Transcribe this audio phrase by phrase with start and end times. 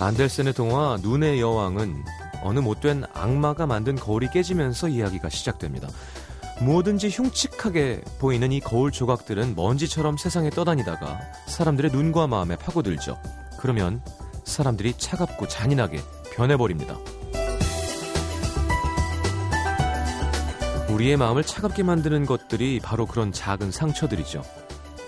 [0.00, 2.04] 안델센의 동화 눈의 여왕은
[2.42, 5.88] 어느 못된 악마가 만든 거울이 깨지면서 이야기가 시작됩니다.
[6.62, 13.20] 뭐든지 흉측하게 보이는 이 거울 조각들은 먼지처럼 세상에 떠다니다가 사람들의 눈과 마음에 파고들죠.
[13.58, 14.02] 그러면
[14.44, 16.00] 사람들이 차갑고 잔인하게
[16.32, 16.96] 변해버립니다.
[20.88, 24.42] 우리의 마음을 차갑게 만드는 것들이 바로 그런 작은 상처들이죠.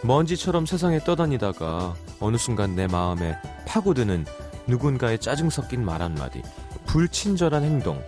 [0.05, 4.27] 먼지처럼 세상에 떠다니다가 어느 순간 내 마음에 파고드는
[4.67, 6.43] 누군가의 짜증 섞인 말 한마디,
[6.87, 8.03] 불친절한 행동,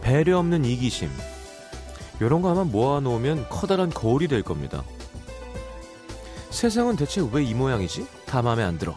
[0.00, 1.10] 배려 없는 이기심,
[2.20, 4.82] 이런 거 아마 모아놓으면 커다란 거울이 될 겁니다.
[6.50, 8.06] 세상은 대체 왜 이 모양이지?
[8.26, 8.94] 다 마음에 안 들어.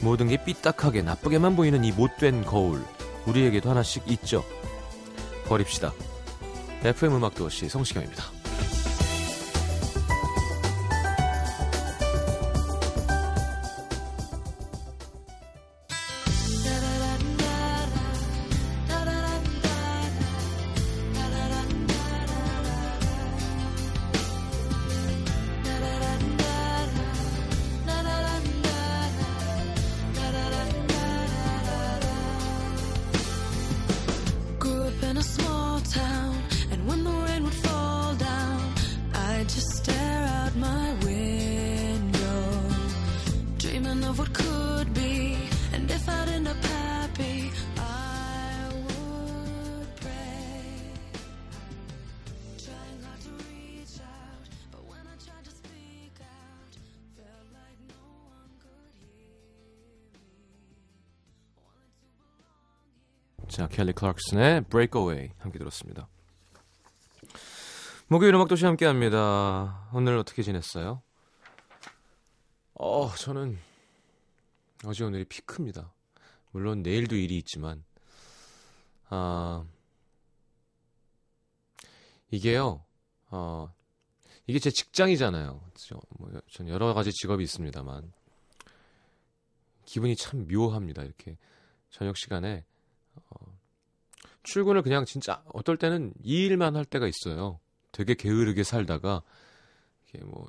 [0.00, 2.82] 모든 게 삐딱하게 나쁘게만 보이는 이 못된 거울.
[3.26, 4.44] 우리에게도 하나씩 있죠.
[5.46, 5.92] 버립시다.
[6.84, 8.24] FM 음악 도시 성시경입니다.
[63.58, 66.08] 자, 켈리 클락슨의 Breakaway 함께 들었습니다.
[68.06, 69.90] 목요일 음악도시 함께 합니다.
[69.92, 71.02] 오늘 어떻게 지냈어요?
[72.74, 73.58] 어, 저는
[74.84, 75.92] 어제 오늘이 피크입니다.
[76.52, 77.82] 물론 내일도 일이 있지만,
[79.08, 79.64] 아,
[82.30, 82.84] 이게요,
[83.30, 83.74] 어,
[84.46, 85.60] 이게 제 직장이잖아요.
[85.74, 88.12] 저, 뭐, 전 여러 가지 직업이 있습니다만,
[89.84, 91.02] 기분이 참 묘합니다.
[91.02, 91.36] 이렇게
[91.90, 92.77] 저녁 시간에 어,
[94.42, 97.60] 출근을 그냥 진짜 어떨 때는 이 일만 할 때가 있어요.
[97.92, 99.22] 되게 게으르게 살다가
[100.08, 100.46] 이게 뭐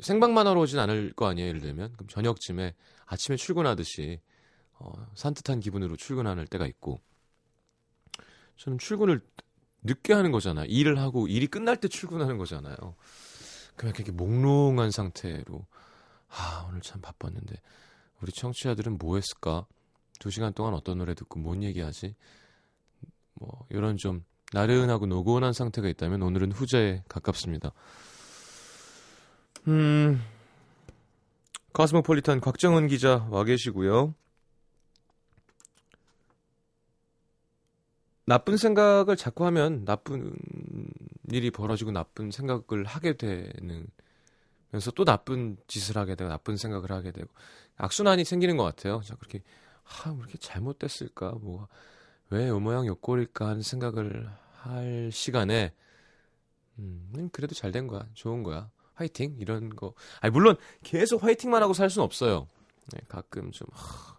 [0.00, 1.48] 생방만 하러 오진 않을 거 아니에요.
[1.48, 2.74] 예를 들면 그럼 저녁쯤에
[3.06, 4.20] 아침에 출근하듯이
[4.78, 7.00] 어, 산뜻한 기분으로 출근하는 때가 있고
[8.56, 9.20] 저는 출근을
[9.82, 10.66] 늦게 하는 거잖아요.
[10.66, 12.76] 일을 하고 일이 끝날 때 출근하는 거잖아요.
[13.76, 15.66] 그냥 이렇게 몽롱한 상태로
[16.28, 17.56] 아 오늘 참 바빴는데
[18.20, 19.66] 우리 청취자들은 뭐 했을까?
[20.18, 22.14] 두 시간 동안 어떤 노래 듣고 뭔 얘기하지?
[23.42, 27.72] 뭐 이런 좀 나른하고 노곤한 상태가 있다면 오늘은 후자에 가깝습니다.
[29.66, 30.22] 음,
[31.72, 34.14] 가스모폴리탄 곽정은 기자 와 계시고요.
[38.24, 40.32] 나쁜 생각을 자꾸 하면 나쁜
[41.30, 43.86] 일이 벌어지고 나쁜 생각을 하게 되는
[44.70, 47.28] 면서 또 나쁜 짓을 하게 되고 나쁜 생각을 하게 되고
[47.76, 49.00] 악순환이 생기는 것 같아요.
[49.04, 49.42] 자 그렇게
[49.84, 51.32] 아, 왜 이렇게 잘못됐을까?
[51.40, 51.68] 뭐,
[52.32, 54.28] 왜 요 모양 요 꼴일까 하는 생각을
[54.62, 55.72] 할 시간에,
[56.78, 58.06] 음, 그래도 잘 된 거야.
[58.14, 58.70] 좋은 거야.
[58.94, 59.36] 화이팅!
[59.38, 59.94] 이런 거.
[60.20, 62.46] 아니, 물론 계속 화이팅만 하고 살 수는 없어요.
[62.92, 64.16] 네, 가끔 좀, 하,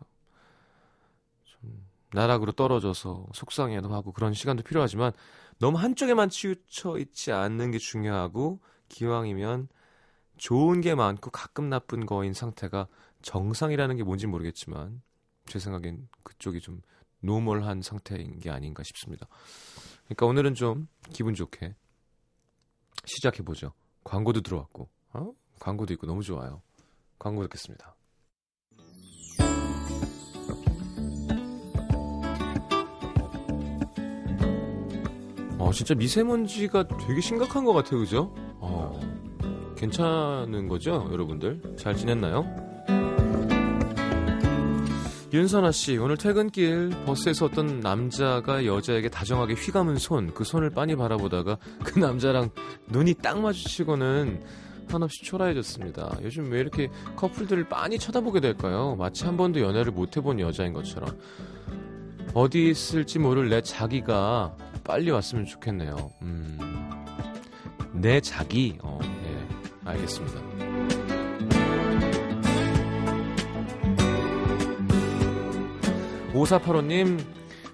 [1.44, 5.12] 좀, 나락으로 떨어져서 속상해도 하고 그런 시간도 필요하지만
[5.60, 8.60] 너무 한쪽에만 치우쳐 있지 않는 게 중요하고
[8.90, 9.70] 기왕이면
[10.38, 12.88] 좋은 게 많고 가끔 나쁜 거인 상태가
[13.22, 15.02] 정상이라는 게 뭔지 모르겠지만
[15.48, 16.82] 제 생각엔 그쪽이 좀
[17.24, 19.28] normal한 상태인 게 아닌가 싶습니다.
[20.06, 21.76] 그러니까 오늘은 좀 기분 좋게
[23.06, 23.74] 시작해 보죠.
[24.04, 25.32] 광고도 들어왔고, 어?
[25.60, 26.62] 광고도 있고 너무 좋아요.
[27.18, 27.96] 광고 듣겠습니다.
[35.60, 38.34] 어, 진짜 미세먼지가 되게 심각한 것 같아요, 그죠?
[38.60, 39.00] 어,
[39.78, 41.78] 괜찮은 거죠, 여러분들?
[41.78, 42.73] 잘 지냈나요?
[45.34, 51.58] 윤선아 씨, 오늘 퇴근길 버스에서 어떤 남자가 여자에게 다정하게 휘감은 손, 그 손을 빤히 바라보다가
[51.84, 52.52] 그 남자랑
[52.90, 54.44] 눈이 딱 마주치고는
[54.90, 56.20] 한없이 초라해졌습니다.
[56.22, 58.96] 요즘 왜 이렇게 커플들을 빤히 쳐다보게 될까요?
[58.96, 61.18] 마치 한 번도 연애를 못 해본 여자인 것처럼.
[62.36, 66.12] 어디 있을지 모를 내 자기가 빨리 왔으면 좋겠네요.
[66.22, 66.60] 음,
[67.92, 71.03] 내 자기, 어, 예, 알겠습니다.
[76.34, 77.20] 5485님,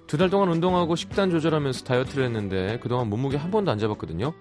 [0.06, 4.32] 두 달 동안 운동하고 식단 조절하면서 다이어트를 했는데 그동안 몸무게 한 번도 안 잡았거든요.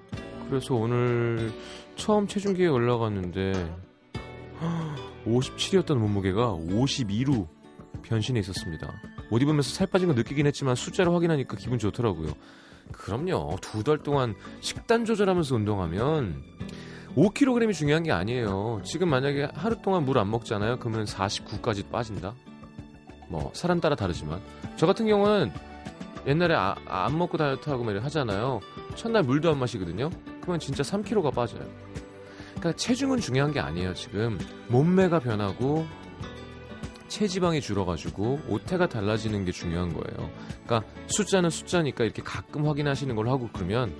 [0.50, 1.52] 그래서 오늘
[1.96, 3.54] 처음 체중계에 올라갔는데
[5.28, 7.48] 57이었던 몸무게가 52로
[8.02, 8.92] 변신이 있었습니다.
[9.30, 12.34] 옷 입으면서 살 빠진 거 느끼긴 했지만 숫자를 확인하니까 기분 좋더라고요.
[12.92, 13.58] 그럼요.
[13.62, 16.42] 두 달 동안 식단 조절하면서 운동하면
[17.16, 18.82] 5kg이 중요한 게 아니에요.
[18.84, 20.80] 지금 만약에 하루 동안 물 안 먹잖아요.
[20.80, 22.34] 그러면 49까지 빠진다.
[23.30, 24.42] 뭐 사람 따라 다르지만
[24.76, 25.52] 저 같은 경우는
[26.28, 28.60] 옛날에 아, 안 먹고 다이어트 하고 말 하잖아요.
[28.96, 30.10] 첫날 물도 안 마시거든요.
[30.42, 31.62] 그러면 진짜 3kg가 빠져요.
[32.58, 33.94] 그러니까 체중은 중요한 게 아니에요.
[33.94, 34.38] 지금
[34.68, 35.88] 몸매가 변하고
[37.08, 40.30] 체지방이 줄어가지고 오태가 달라지는 게 중요한 거예요.
[40.66, 43.96] 그러니까 숫자는 숫자니까 이렇게 가끔 확인하시는 걸 하고 그러면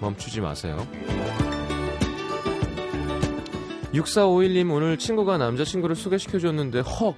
[0.00, 0.86] 멈추지 마세요.
[3.92, 7.14] 6451님 오늘 친구가 남자친구를 소개시켜줬는데 헉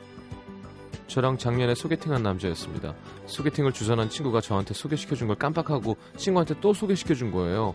[1.12, 2.94] 저랑 작년에 소개팅한 남자였습니다.
[3.26, 7.74] 소개팅을 주선한 친구가 저한테 소개시켜준 걸 깜빡하고 친구한테 또 소개시켜준 거예요.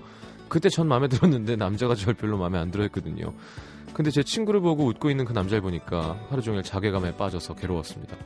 [0.50, 3.36] 그때 전 마음에 들었는데 남자가 절 별로 마음에 안 들어 했거든요.
[3.94, 8.18] 근데 제 친구를 보고 웃고 있는 그 남자를 보니까 하루 종일 자괴감에 빠져서 괴로웠습니다.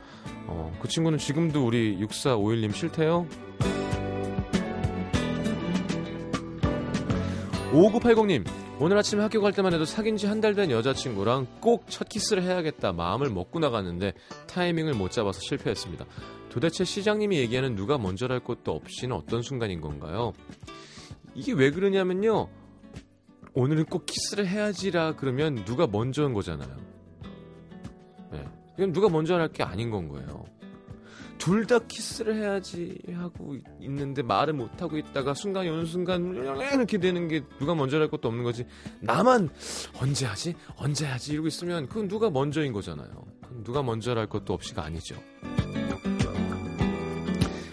[0.46, 3.26] 어, 그 친구는 지금도 우리 6451님 싫대요?
[7.72, 8.46] 5980님,
[8.78, 12.42] 오늘 아침 학교 갈 때만 해도 사귄 지 한 달 된 여자친구랑 꼭 첫 키스를
[12.42, 14.12] 해야겠다 마음을 먹고 나갔는데
[14.48, 16.04] 타이밍을 못 잡아서 실패했습니다.
[16.50, 20.32] 도대체 시장님이 얘기하는 누가 먼저랄 것도 없이는 어떤 순간인 건가요?
[21.34, 22.48] 이게 왜 그러냐면요.
[23.54, 26.76] 오늘은 꼭 키스를 해야지라 그러면 누가 먼저 한 거잖아요.
[28.32, 28.44] 네.
[28.78, 30.44] 이건 누가 먼저 할 게 아닌 건 거예요.
[31.42, 37.26] 둘 다 키스를 해야지 하고 있는데 말을 못 하고 있다가 순간이 어느 순간 이렇게 되는
[37.26, 38.64] 게 누가 먼저 할 것도 없는 거지.
[39.00, 39.48] 나만
[40.00, 40.54] 언제 하지?
[40.76, 41.32] 언제 하지?
[41.32, 43.08] 이러고 있으면 그건 누가 먼저인 거잖아요.
[43.64, 45.16] 누가 먼저 할 것도 없이가 아니죠.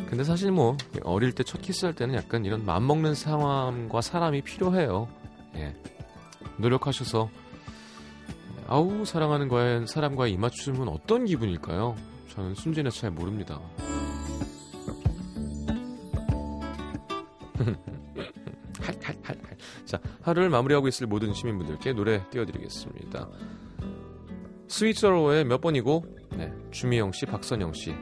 [0.08, 5.08] 근데 사실 뭐 어릴 때 첫 키스할 때는 약간 이런 맘먹는 상황과 사람이 필요해요.
[5.56, 5.76] 예.
[6.58, 7.30] 노력하셔서
[8.68, 11.96] 아우 사랑하는 과연 사람과의 이맞춤은 어떤 기분일까요?
[12.30, 13.60] 저는 순진해 잘 모릅니다.
[19.86, 23.28] 자, 하루를 마무리하고 있을 모든 시민분들께 노래 띄워드리겠습니다.
[24.68, 26.04] 스위트로의 몇 번이고,
[26.38, 27.94] 네, 주미영 씨, 박선영 씨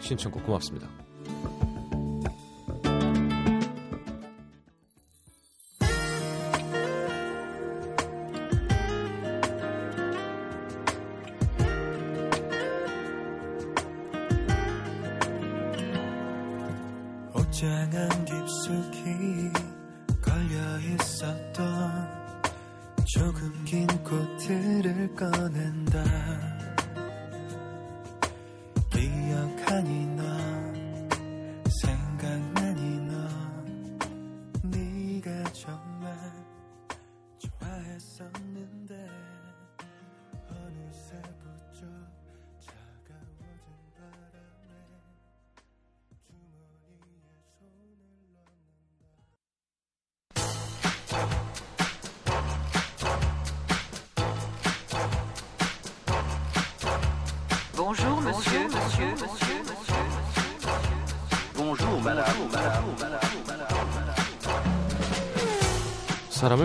[0.00, 0.88] 신청곡 고맙습니다.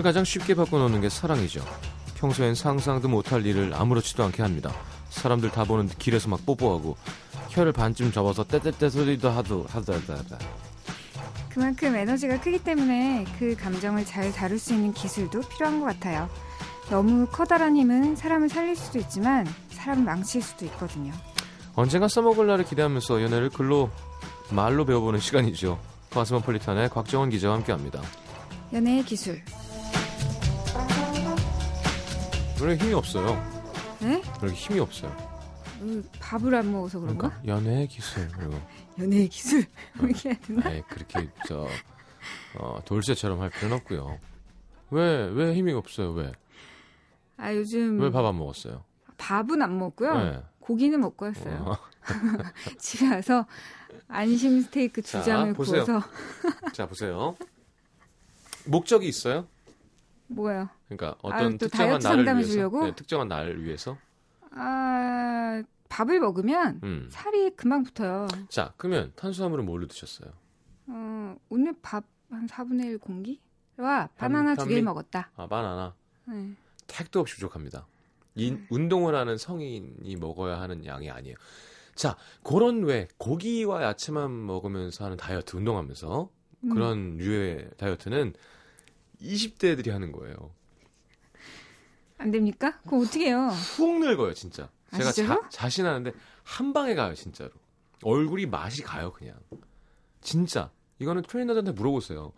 [0.00, 1.64] 사람을 가장 쉽게 바꿔놓는 게 사랑이죠.
[2.16, 4.72] 평소엔 상상도 못할 일을 아무렇지도 않게 합니다.
[5.10, 6.96] 사람들 다 보는 길에서 막 뽀뽀하고
[7.50, 10.38] 혀를 반쯤 접어서 떼떼떼 소리도 하도 하다 하다 하다.
[11.48, 16.28] 그만큼 에너지가 크기 때문에 그 감정을 잘 다룰 수 있는 기술도 필요한 것 같아요.
[16.88, 21.12] 너무 커다란 힘은 사람을 살릴 수도 있지만 사람을 망칠 수도 있거든요.
[21.74, 23.90] 언젠가 써먹을 날을 기대하면서 연애를 글로
[24.50, 25.78] 말로 배워보는 시간이죠.
[26.10, 28.00] 가스모폴리탄의 곽정원 기자와 함께합니다.
[28.72, 29.40] 연애의 기술.
[32.60, 33.26] 노래 힘이 없어요.
[34.00, 34.22] 네?
[34.38, 35.14] 노래 힘이 없어요.
[35.80, 37.30] 음, 밥을 안 먹어서 그런가?
[37.40, 38.60] 그러니까 연애의 기술 그리고
[38.98, 39.64] 연애의 기술.
[40.02, 40.68] 이렇게 해야 되나?
[40.68, 41.66] 아이, 그렇게 저
[42.58, 44.18] 어, 돌쇠처럼 할 필요는 없고요.
[44.90, 46.10] 왜 왜 힘이 없어요?
[46.12, 46.32] 왜?
[47.38, 48.84] 아, 요즘 왜 밥 안 먹었어요?
[49.16, 50.14] 밥은 안 먹고요.
[50.18, 50.42] 네.
[50.60, 51.54] 고기는 먹고 왔어요.
[51.66, 51.76] 어.
[52.78, 53.46] 집에 와서
[54.08, 55.84] 안심 스테이크 두 자, 장을 보세요.
[55.84, 56.06] 구워서
[56.72, 57.36] 자 보세요.
[58.66, 59.46] 목적이 있어요?
[60.26, 60.68] 뭐예요?
[60.90, 62.84] 그러니까 아유, 어떤 또 특정한 날을 위해서, 주려고?
[62.84, 63.96] 네, 특정한 날을 위해서.
[64.52, 67.08] 아, 밥을 먹으면 음.
[67.10, 68.28] 살이 금방 붙어요.
[68.48, 70.32] 자, 그러면 탄수화물은 뭘로 드셨어요?
[70.86, 74.66] 어, 오늘 밥 한 4분의 1 공기와 바나나 두?
[74.66, 75.30] 개를 먹었다.
[75.36, 75.94] 아, 바나나.
[76.26, 76.54] 네.
[76.86, 77.86] 택도 없이 부족합니다.
[78.36, 81.36] 이 운동을 하는 성인이 먹어야 하는 양이 아니에요.
[81.94, 86.30] 자, 그런 왜 고기와 야채만 먹으면서 하는 다이어트 운동하면서
[86.64, 86.68] 음.
[86.70, 88.34] 그런 류의 다이어트는
[89.20, 90.54] 20대들이 하는 거예요.
[92.20, 92.78] 안 됩니까?
[92.86, 93.48] 그럼 어떻게 해요?
[93.48, 94.68] 훅 늙어요, 진짜.
[94.94, 95.40] 제가 아, 진짜로?
[95.42, 96.12] 자, 자신하는데
[96.42, 97.50] 한 방에 가요 진짜로.
[98.02, 99.36] 얼굴이 맛이 가요 그냥.
[100.20, 102.32] 진짜 이거는 트레이너들한테 물어보세요.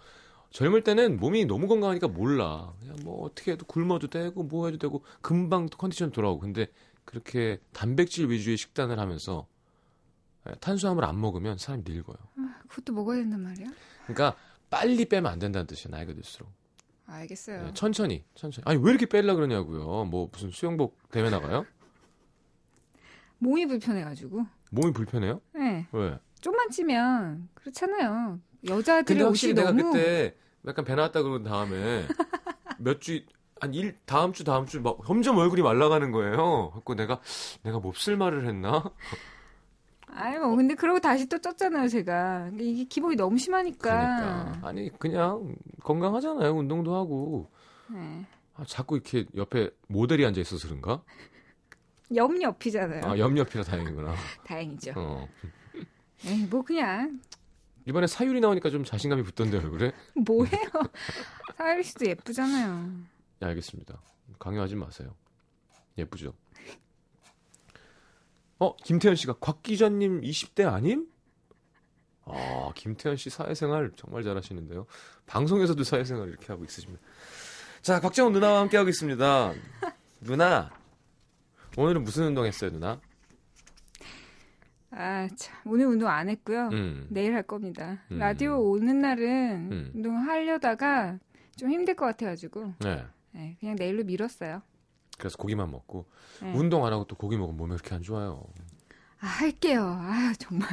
[0.51, 2.75] 젊을 때는 몸이 너무 건강하니까 몰라.
[2.81, 6.41] 그냥 뭐 어떻게 해도 굶어도 되고 뭐 해도 되고 금방 컨디션 돌아오고.
[6.41, 6.67] 근데
[7.05, 9.47] 그렇게 단백질 위주의 식단을 하면서
[10.49, 12.17] 예, 탄수화물 안 먹으면 사람이 늙어요.
[12.69, 13.67] 그것도 먹어야 된단 말이야?
[14.07, 14.37] 그러니까
[14.69, 15.91] 빨리 빼면 안 된다는 뜻이에요.
[15.91, 16.51] 나이가 들수록.
[17.13, 17.67] 알겠어요.
[17.69, 18.65] 예, 천천히, 천천히.
[18.67, 20.05] 아니 왜 이렇게 빼려 그러냐고요.
[20.05, 21.65] 뭐 무슨 수영복 대회 나가요?
[23.39, 24.47] 몸이 불편해가지고.
[24.71, 25.41] 몸이 불편해요?
[25.55, 25.87] 네.
[25.93, 26.19] 왜?
[26.41, 28.41] 좀만 찌면 그렇잖아요.
[28.61, 30.35] 근데 여자들의 확실히 내가 너무 그때
[30.67, 32.07] 약간 배 나왔다 그런 다음에
[32.79, 33.21] 몇 주,
[33.61, 36.71] 한 일, 다음 주, 다음 주, 막 점점 얼굴이 말라가는 거예요.
[36.73, 37.21] 그래고 내가,
[37.63, 38.91] 내가 몹쓸 말을 했나?
[40.15, 44.69] 아니 뭐 근데 그러고 다시 또 쪘잖아요 제가 이게 기복이 너무 심하니까 그러니까.
[44.69, 46.53] 아니, 그냥 건강하잖아요.
[46.53, 47.51] 운동도 하고.
[47.91, 48.27] 네.
[48.55, 51.03] 아, 자꾸 이렇게 옆에 모델이 앉아 있어서 그런가?
[52.15, 54.15] 옆옆이잖아요 아, 옆옆이라 다행이구나.
[54.45, 55.29] 다행이죠 어.
[56.27, 57.21] 에이 뭐 그냥
[57.87, 59.93] 이번에 사유리 나오니까 좀 자신감이 붙던데, 얼굴에?
[60.15, 60.69] 뭐해요
[61.57, 62.91] 사유리 씨도 예쁘잖아요
[63.41, 64.01] 네, 알겠습니다.
[64.39, 65.15] 강요하지 마세요.
[65.99, 66.33] 예쁘죠?
[68.63, 71.09] 어, 김태현 씨가 곽 기자님 20대 아님?
[72.25, 74.87] 아, 김태현 씨 사회생활 정말 잘하시는데요.
[75.27, 77.03] 방송에서도 사회생활 이렇게 하고 있으십니다.
[77.81, 79.53] 자, 박정훈 누나와 함께 하고 있습니다.
[80.21, 80.71] 누나,
[81.77, 83.01] 오늘은 무슨 운동 했어요, 누나?
[84.93, 88.19] 아 참 오늘 운동 안 했고요 음, 내일 할 겁니다 음.
[88.19, 89.91] 라디오 오는 날은 음.
[89.95, 91.19] 운동 하려다가
[91.57, 93.03] 좀 힘들 것 같아가지고 네.
[93.31, 94.61] 네, 그냥 내일로 미뤘어요
[95.23, 96.07] 그래서 고기만 먹고
[96.43, 96.53] 네.
[96.53, 98.45] 운동 안 하고 또 고기 먹으면 몸에 그렇게 안 좋아요.
[99.21, 100.69] 아 할게요 아 정말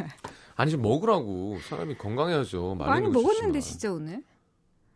[0.56, 2.74] 아니 좀 먹으라고 사람이 건강해야죠.
[2.75, 3.62] 많이 먹었는데 좋지만.
[3.62, 4.24] 진짜 오늘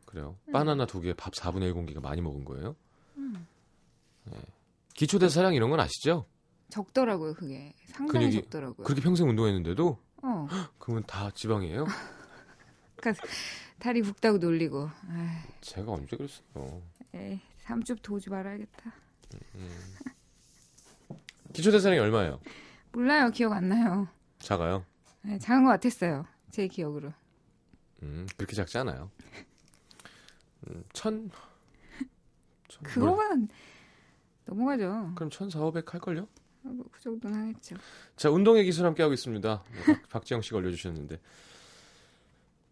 [0.07, 0.35] 그래요.
[0.51, 2.75] 바나나 두 개, 밥 4분의 1 공기가 많이 먹은 거예요?
[3.15, 4.39] 네.
[4.95, 6.25] 기초대 사량 이런 건 아시죠?
[6.69, 10.47] 적더라고요 그게 상당히 근육이 적더라고요 그렇게 평생 운동했는데도 어
[10.79, 11.85] 그러면 다 지방이에요?
[13.79, 16.81] 다리 붓다고 놀리고 아 제가 언제 그랬어요?
[17.13, 18.91] 에이 삼촌 도우지 말아야겠다
[21.53, 22.39] 기초대사량이 얼마예요?
[22.91, 24.07] 몰라요 기억 안 나요
[24.39, 24.85] 작아요?
[25.21, 27.13] 네, 작은 것 같았어요 제 기억으로
[28.03, 29.09] 음, 그렇게 작지 않아요.
[30.67, 31.31] 음, 천,
[32.67, 33.47] 천 뭘- 그거만
[34.45, 36.27] 넘어가죠 그럼 천 사오백 할걸요?
[36.63, 37.75] 뭐 그 정도는 하겠죠
[38.15, 39.63] 자, 운동의 기술 함께 하고 있습니다.
[39.71, 41.19] 네, 박, 박지영 씨가 올려주셨는데.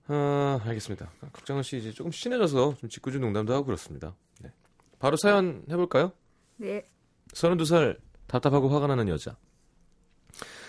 [0.08, 1.12] 아, 알겠습니다.
[1.34, 4.16] 박정은 씨 이제 조금 친해져서 좀 짓궂은 농담도 하고 그렇습니다.
[4.40, 4.52] 네.
[5.00, 6.14] 바로 사연 해볼까요?
[6.62, 6.86] 네
[7.34, 9.36] 32살 답답하고 화가 나는 여자.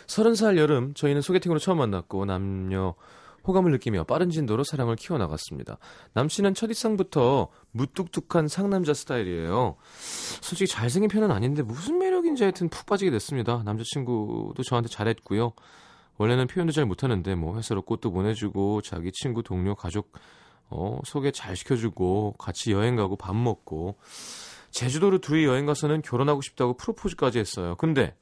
[0.07, 2.95] 30살 여름 저희는 소개팅으로 처음 만났고 남녀
[3.47, 5.77] 호감을 느끼며 빠른 진도로 사랑을 키워나갔습니다.
[6.15, 9.77] 남친은 첫인상부터 무뚝뚝한 상남자 스타일이에요.
[10.41, 13.63] 솔직히 잘생긴 편은 아닌데 무슨 매력인지 하여튼 푹 빠지게 됐습니다.
[13.65, 15.53] 남자친구도 저한테 잘했고요.
[16.17, 20.13] 원래는 표현도 잘 못하는데 뭐 회사로 꽃도 보내주고 자기 친구 동료 가족
[20.71, 23.99] 어, 소개 잘 시켜주고 같이 여행 가고 밥 먹고
[24.73, 27.77] 제주도로 둘이 여행 가서는 결혼하고 싶다고 프로포즈까지 했어요.
[27.77, 28.17] 근데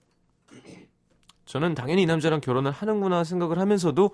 [1.46, 4.10] 저는 당연히 이 남자랑 결혼을 하는구나 생각을 하면서도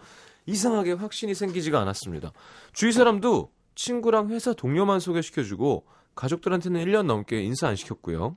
[0.47, 2.33] 이상하게 확신이 생기지가 않았습니다.
[2.73, 8.37] 주위 사람도 친구랑 회사 동료만 소개시켜주고 가족들한테는 1년 넘게 인사 안 시켰고요.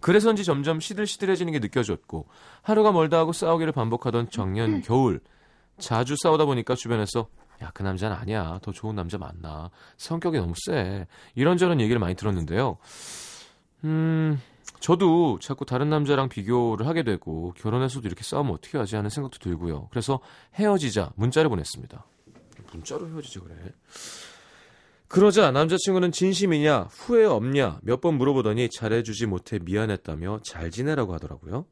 [0.00, 2.26] 그래서인지 점점 시들시들해지는 게 느껴졌고
[2.62, 5.20] 하루가 멀다 하고 싸우기를 반복하던 작년 겨울
[5.78, 7.28] 자주 싸우다 보니까 주변에서
[7.62, 12.78] 야 그 남자는 아니야 더 좋은 남자 만나 성격이 너무 세 이런저런 얘기를 많이 들었는데요.
[13.84, 14.40] 음
[14.80, 19.88] 저도 자꾸 다른 남자랑 비교를 하게 되고 결혼해서도 이렇게 싸우면 어떻게 하지 하는 생각도 들고요.
[19.90, 20.20] 그래서
[20.54, 22.04] 헤어지자 문자를 보냈습니다.
[22.72, 23.54] 문자로 헤어지자 그래.
[25.08, 31.66] 그러자 남자친구는 진심이냐 후회 없냐 몇 번 물어보더니 잘해주지 못해 미안했다며 잘 지내라고 하더라고요.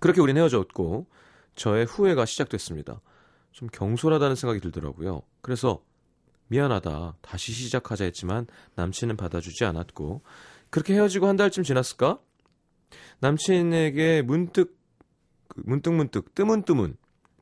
[0.00, 1.06] 그렇게 우린 헤어졌고
[1.56, 3.00] 저의 후회가 시작됐습니다.
[3.58, 5.22] 좀 경솔하다는 생각이 들더라고요.
[5.40, 5.82] 그래서
[6.46, 8.46] 미안하다 다시 시작하자 했지만
[8.76, 10.22] 남친은 받아주지 않았고
[10.70, 12.20] 그렇게 헤어지고 한 달쯤 지났을까?
[13.18, 14.78] 남친에게 문득
[15.48, 16.96] 그 문득 문득 뜨문뜨문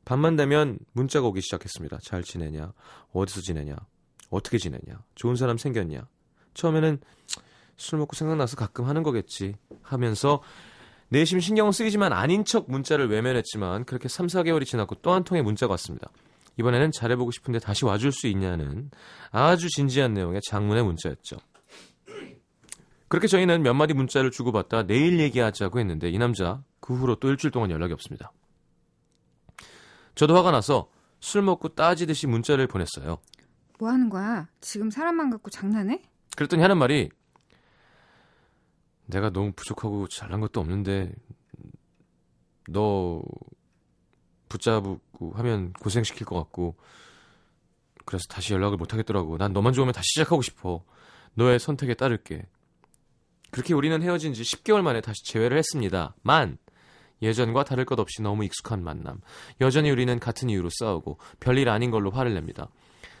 [0.05, 1.99] 밤만 되면 문자가 오기 시작했습니다.
[2.01, 2.73] 잘 지내냐?
[3.11, 3.75] 어디서 지내냐?
[4.31, 5.03] 어떻게 지내냐?
[5.13, 6.07] 좋은 사람 생겼냐?
[6.55, 6.99] 처음에는
[7.75, 10.41] 술 먹고 생각나서 가끔 하는 거겠지 하면서
[11.09, 15.71] 내심 신경 쓰이지만 아닌 척 문자를 외면했지만 그렇게 3, 4개월이 지났고 또 한 통의 문자가
[15.73, 16.09] 왔습니다.
[16.59, 18.89] 이번에는 잘해보고 싶은데 다시 와줄 수 있냐는
[19.31, 21.37] 아주 진지한 내용의 장문의 문자였죠.
[23.07, 27.51] 그렇게 저희는 몇 마디 문자를 주고받다 내일 얘기하자고 했는데 이 남자 그 후로 또 일주일
[27.51, 28.33] 동안 연락이 없습니다.
[30.15, 33.19] 저도 화가 나서 술 먹고 따지듯이 문자를 보냈어요.
[33.79, 36.01] 뭐 하는 거야 지금 사람만 갖고 장난해
[36.35, 37.09] 그랬더니 하는 말이
[39.07, 41.11] 내가 너무 부족하고 잘난 것도 없는데
[42.69, 43.21] 너
[44.49, 46.75] 붙잡고 하면 고생시킬 것 같고
[48.05, 49.37] 그래서 다시 연락을 못 하겠더라고.
[49.37, 50.83] 난 너만 좋으면 다시 시작하고 싶어.
[51.33, 52.47] 너의 선택에 따를게.
[53.51, 56.15] 그렇게 우리는 헤어진 지 10개월 만에 다시 재회를 했습니다.
[56.21, 56.57] 만
[57.21, 59.19] 예전과 다를 것 없이 너무 익숙한 만남.
[59.59, 62.69] 여전히 우리는 같은 이유로 싸우고 별일 아닌 걸로 화를 냅니다.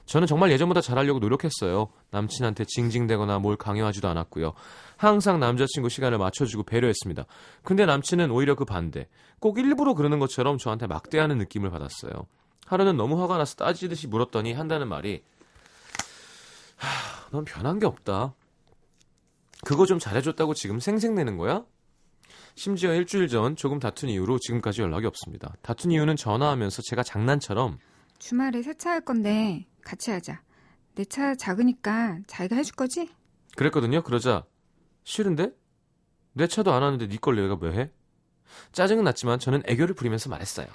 [0.07, 1.89] 저는 정말 예전보다 잘하려고 노력했어요.
[2.11, 4.53] 남친한테 징징대거나 뭘 강요하지도 않았고요.
[4.95, 7.25] 항상 남자친구 시간을 맞춰주고 배려했습니다.
[7.63, 9.07] 근데 남친은 오히려 그 반대.
[9.39, 12.25] 꼭 일부러 그러는 것처럼 저한테 막대하는 느낌을 받았어요.
[12.65, 15.23] 하루는 너무 화가 나서 따지듯이 물었더니 한다는 말이
[16.77, 18.33] 하, 넌 변한 게 없다.
[19.65, 21.65] 그거 좀 잘해줬다고 지금 생색내는 거야?
[22.55, 25.53] 심지어 일주일 전 조금 다툰 이후로 지금까지 연락이 없습니다.
[25.61, 27.77] 다툰 이유는 전화하면서 제가 장난처럼
[28.19, 30.41] 주말에 세차할 건데 같이 하자.
[30.95, 33.09] 내 차 작으니까 자기가 해줄 거지?
[33.55, 34.01] 그랬거든요.
[34.01, 34.45] 그러자
[35.03, 35.51] 싫은데?
[36.33, 37.91] 내 차도 안 하는데 네걸 내가 왜 해?
[38.71, 40.67] 짜증은 났지만 저는 애교를 부리면서 말했어요.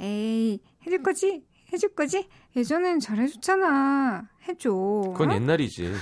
[0.00, 1.44] 에이, 해줄 거지?
[1.72, 2.28] 해줄 거지?
[2.56, 4.28] 예전엔 잘해줬잖아.
[4.48, 4.70] 해줘.
[4.72, 5.34] 그건 어?
[5.34, 5.94] 옛날이지.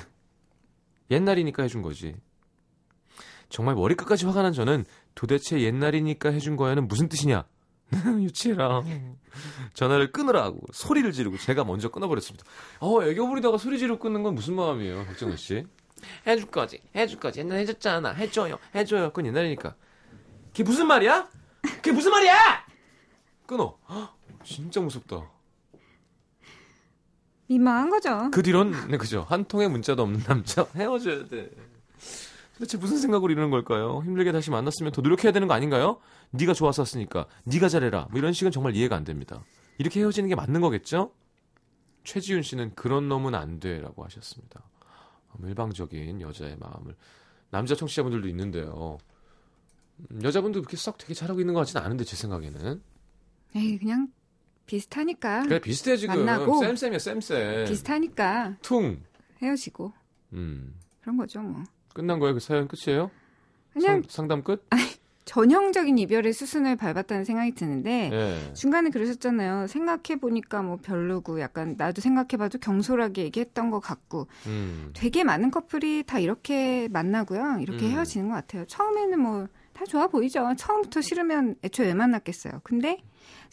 [1.10, 2.16] 옛날이니까 해준 거지.
[3.48, 4.84] 정말 머리끝까지 화가 난 저는
[5.14, 7.44] 도대체 옛날이니까 해준 거야는 무슨 뜻이냐?
[8.22, 8.82] 유치해라.
[9.74, 12.44] 전화를 끊으라고 소리를 지르고 제가 먼저 끊어버렸습니다.
[12.80, 15.64] 어, 애교 부리다가 소리 지르고 끊는 건 무슨 마음이에요, 박정우 씨?
[16.26, 17.40] 해줄 거지, 해줄 거지.
[17.40, 18.10] 옛날에 해줬잖아.
[18.12, 19.08] 해줘요, 해줘요.
[19.08, 19.74] 그건 옛날이니까.
[20.48, 21.28] 그게 무슨 말이야?
[21.62, 22.66] 그게 무슨 말이야?
[23.46, 23.76] 끊어.
[23.88, 25.30] 헉, 진짜 무섭다.
[27.48, 28.30] 민망한 거죠.
[28.30, 31.50] 그 뒤론 네, 그죠 한 통의 문자도 없는 남자 헤어져야 돼.
[32.58, 34.02] 도대체 무슨 생각으로 이러는 걸까요?
[34.04, 36.00] 힘들게 다시 만났으면 더 노력해야 되는 거 아닌가요?
[36.32, 38.08] 네가 좋았었으니까 네가 잘해라.
[38.10, 39.44] 뭐 이런 식은 정말 이해가 안 됩니다.
[39.78, 41.12] 이렇게 헤어지는 게 맞는 거겠죠?
[42.02, 44.64] 최지윤 씨는 그런 놈은 안 돼라고 하셨습니다.
[45.38, 46.96] 음, 일방적인 여자의 마음을
[47.50, 48.98] 남자 청취자분들도 있는데요.
[50.10, 52.82] 음, 여자분도 그렇게 썩 되게 잘하고 있는 것 같지는 않은데 제 생각에는
[53.54, 54.08] 에이, 그냥
[54.66, 55.42] 비슷하니까.
[55.42, 59.00] 그래 비슷해 지금 만나고 쌤쌤이야 쌤쌤 비슷하니까 퉁
[59.40, 59.92] 헤어지고.
[60.32, 60.74] 음.
[61.00, 61.62] 그런 거죠, 뭐.
[61.98, 62.34] 끝난 거예요?
[62.34, 63.10] 그 사연 끝이에요?
[63.72, 64.64] 그냥 상, 상담 끝?
[65.24, 68.54] 전형적인 이별의 수순을 밟았다는 생각이 드는데 예.
[68.54, 69.66] 중간에 그러셨잖아요.
[69.66, 74.90] 생각해 보니까 뭐 별로고 약간 나도 생각해봐도 경솔하게 얘기했던 것 같고 음.
[74.94, 77.58] 되게 많은 커플이 다 이렇게 만나고요.
[77.60, 77.90] 이렇게 음.
[77.90, 78.64] 헤어지는 것 같아요.
[78.66, 80.44] 처음에는 뭐 다 좋아 보이죠.
[80.56, 82.62] 처음부터 싫으면 애초에 왜 만났겠어요.
[82.64, 83.00] 근데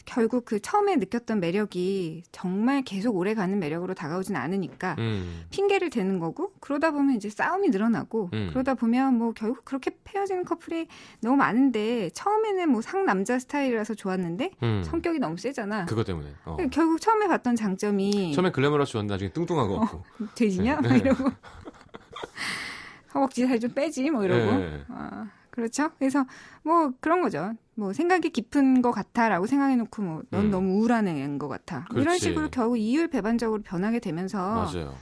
[0.06, 5.44] 결국 그 처음에 느꼈던 매력이 정말 계속 오래 가는 매력으로 다가오진 않으니까 음.
[5.50, 8.48] 핑계를 대는 거고 그러다 보면 이제 싸움이 늘어나고 음.
[8.50, 10.86] 그러다 보면 뭐 결국 그렇게 헤어지는 커플이
[11.20, 14.82] 너무 많은데 처음에는 뭐 상남자 스타일이라서 좋았는데 음.
[14.84, 15.84] 성격이 너무 세잖아.
[15.86, 16.30] 그거 때문에.
[16.44, 16.56] 어.
[16.70, 20.04] 결국 처음에 봤던 장점이 처음에 글래머러스 좋았는데 나중에 뚱뚱한 거 같고.
[20.36, 20.80] 돼지냐?
[20.80, 20.88] 네.
[20.88, 21.24] 막 이러고
[23.14, 24.84] 허벅지 살 좀 빼지 뭐 이러고 예.
[24.88, 25.90] 아, 그렇죠.
[25.98, 26.24] 그래서
[26.62, 27.52] 뭐 그런 거죠.
[27.74, 30.50] 뭐 생각이 깊은 것 같아라고 생각해놓고 뭐넌 음.
[30.50, 31.86] 너무 우울한 애인 것 같아.
[31.90, 32.20] 뭐 이런 그렇지.
[32.26, 34.94] 식으로 결국 이율 배반적으로 변하게 되면서 맞아요.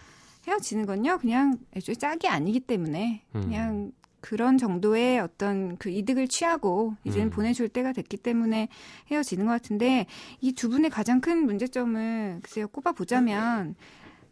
[0.46, 3.40] 헤어지는 건요 그냥 애초에 짝이 아니기 때문에 음.
[3.42, 7.30] 그냥 그런 정도의 어떤 그 이득을 취하고 이제는 음.
[7.30, 8.68] 보내줄 때가 됐기 때문에
[9.10, 10.06] 헤어지는 것 같은데
[10.40, 13.74] 이 두 분의 가장 큰 문제점을 글쎄요 꼽아 보자면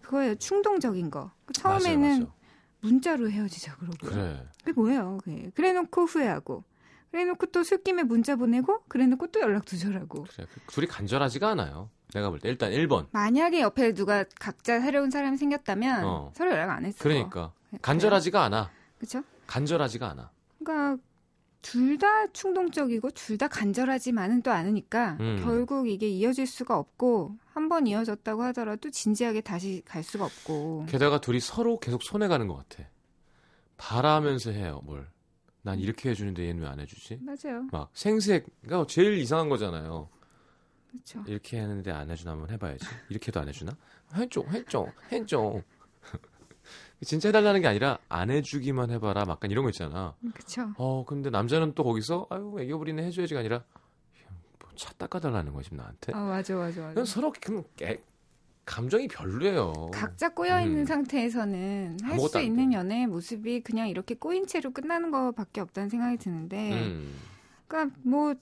[0.00, 2.32] 그거예요 충동적인 거그 처음에는 맞아요, 맞아요.
[2.82, 4.10] 문자로 헤어지자 그러고요.
[4.10, 4.46] 그래.
[4.58, 5.18] 그게 뭐예요?
[5.24, 5.50] 그게.
[5.54, 6.64] 그래놓고 후회하고
[7.10, 10.46] 그래놓고 또 술김에 문자 보내고 그래놓고 또 연락 두절하고 그래.
[10.52, 11.90] 그 둘이 간절하지가 않아요.
[12.12, 13.06] 내가 볼 때 일단 1번.
[13.12, 16.32] 만약에 옆에 누가 각자 새로운 사람이 생겼다면 어.
[16.34, 16.98] 서로 연락 안 했어.
[17.02, 18.70] 그러니까 간절하지가 않아.
[18.98, 19.22] 그렇죠?
[19.46, 20.30] 간절하지가 않아.
[20.62, 21.02] 그러니까
[21.62, 25.40] 둘 다 충동적이고 둘 다 간절하지만은 또 않으니까 음.
[25.42, 31.20] 결국 이게 이어질 수가 없고 한 번 이어졌다고 하더라도 진지하게 다시 갈 수가 없고 게다가
[31.20, 32.88] 둘이 서로 계속 손해 가는 것 같아.
[33.76, 35.08] 바라면서 해요, 뭘.
[35.62, 37.20] 난 이렇게 해주는데 얘는 왜 안 해주지?
[37.22, 37.66] 맞아요.
[37.70, 40.08] 막 생색, 그러니까 제일 이상한 거잖아요.
[40.90, 41.24] 그렇죠.
[41.26, 42.84] 이렇게 하는데 안 해주나 한번 해봐야지.
[43.08, 43.76] 이렇게도 안 해주나?
[44.16, 45.62] 해줘, 해줘, 해줘.
[47.04, 49.24] 진짜 해달라는 게 아니라 안 해주기만 해봐라.
[49.24, 50.14] 막 약간 이런 거 있잖아.
[50.34, 50.70] 그렇죠.
[50.76, 53.64] 어, 근데 남자는 또 거기서 아유 애교 부리네 해줘야지가 아니라
[54.60, 56.12] 뭐차 닦아달라는 거지 나한테.
[56.14, 56.94] 아 맞아 맞아 맞아.
[56.94, 57.98] 그냥 서로 그냥 애-
[58.64, 59.90] 감정이 별로예요.
[59.92, 60.84] 각자 꼬여 있는 음.
[60.84, 62.76] 상태에서는 할수안 있는 돼.
[62.76, 67.12] 연애의 모습이 그냥 이렇게 꼬인 채로 끝나는 것밖에 없다는 생각이 드는데, 음.
[67.66, 68.34] 그러니까 뭐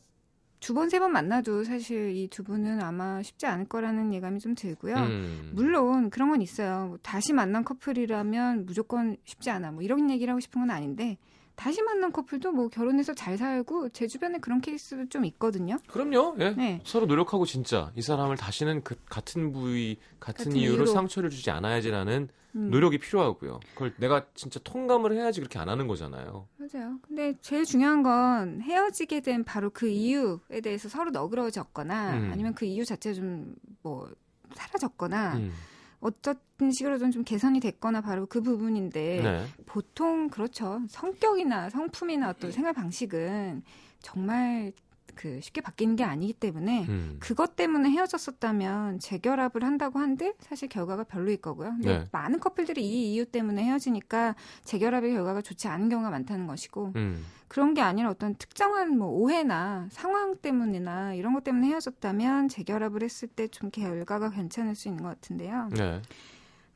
[0.61, 4.55] 두 번 세 번 만나도 사실 이 두 분은 아마 쉽지 않을 거라는 예감이 좀
[4.55, 4.95] 들고요.
[4.97, 5.51] 음.
[5.55, 6.87] 물론 그런 건 있어요.
[6.89, 9.73] 뭐 다시 만난 커플이라면 무조건 쉽지 않아.
[9.73, 11.17] 뭐 이런 얘기를 하고 싶은 건 아닌데
[11.61, 15.77] 다시 만난 커플도 뭐 결혼해서 잘 살고 제 주변에 그런 케이스도 좀 있거든요.
[15.89, 16.37] 그럼요.
[16.41, 16.51] 예.
[16.51, 16.81] 네.
[16.85, 20.87] 서로 노력하고 진짜 이 사람을 다시는 그 같은 부위 같은, 같은 이유로, 이유로.
[20.87, 22.71] 상처를 주지 않아야지라는 음.
[22.71, 23.61] 노력이 필요하고요.
[23.75, 26.49] 그걸 내가 진짜 통감을 해야지 그렇게 안 하는 거잖아요.
[26.57, 26.99] 맞아요.
[27.07, 32.31] 근데 제일 중요한 건 헤어지게 된 바로 그 이유에 대해서 서로 너그러워졌거나 음.
[32.33, 34.09] 아니면 그 이유 자체가 좀 뭐
[34.55, 35.53] 사라졌거나 음.
[36.01, 36.37] 어떤
[36.71, 39.47] 식으로든 좀 개선이 됐거나 바로 그 부분인데 네.
[39.67, 40.81] 보통 그렇죠.
[40.89, 43.63] 성격이나 성품이나 어떤 생활 방식은
[44.01, 44.73] 정말
[45.21, 47.17] 그 쉽게 바뀌는 게 아니기 때문에 음.
[47.21, 51.73] 그것 때문에 헤어졌었다면 재결합을 한다고 한들 사실 결과가 별로일 거고요.
[51.73, 52.09] 근데 네.
[52.11, 57.23] 많은 커플들이 이 이유 때문에 헤어지니까 재결합의 결과가 좋지 않은 경우가 많다는 것이고 음.
[57.49, 63.29] 그런 게 아니라 어떤 특정한 뭐 오해나 상황 때문이나 이런 것 때문에 헤어졌다면 재결합을 했을
[63.29, 65.69] 때 좀 결과가 괜찮을 수 있는 것 같은데요.
[65.77, 66.01] 네.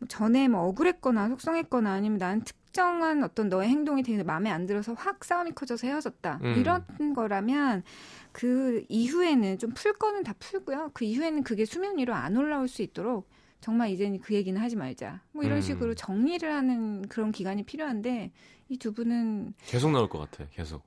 [0.01, 4.93] 뭐 전에 뭐 억울했거나 속상했거나 아니면 난 특정한 어떤 너의 행동이 되게 마음에 안 들어서
[4.95, 6.41] 확 싸움이 커져서 헤어졌다.
[6.43, 6.55] 음.
[6.59, 7.85] 이런 거라면
[8.35, 10.91] 그 이후에는 좀 풀 거는 다 풀고요.
[10.93, 13.29] 그 이후에는 그게 수면 위로 안 올라올 수 있도록
[13.61, 15.23] 정말 이제는 그 얘기는 하지 말자.
[15.33, 15.63] 뭐 이런 음.
[15.63, 18.33] 식으로 정리를 하는 그런 기간이 필요한데
[18.69, 20.49] 이 두 분은 계속 나올 것 같아.
[20.51, 20.83] 계속.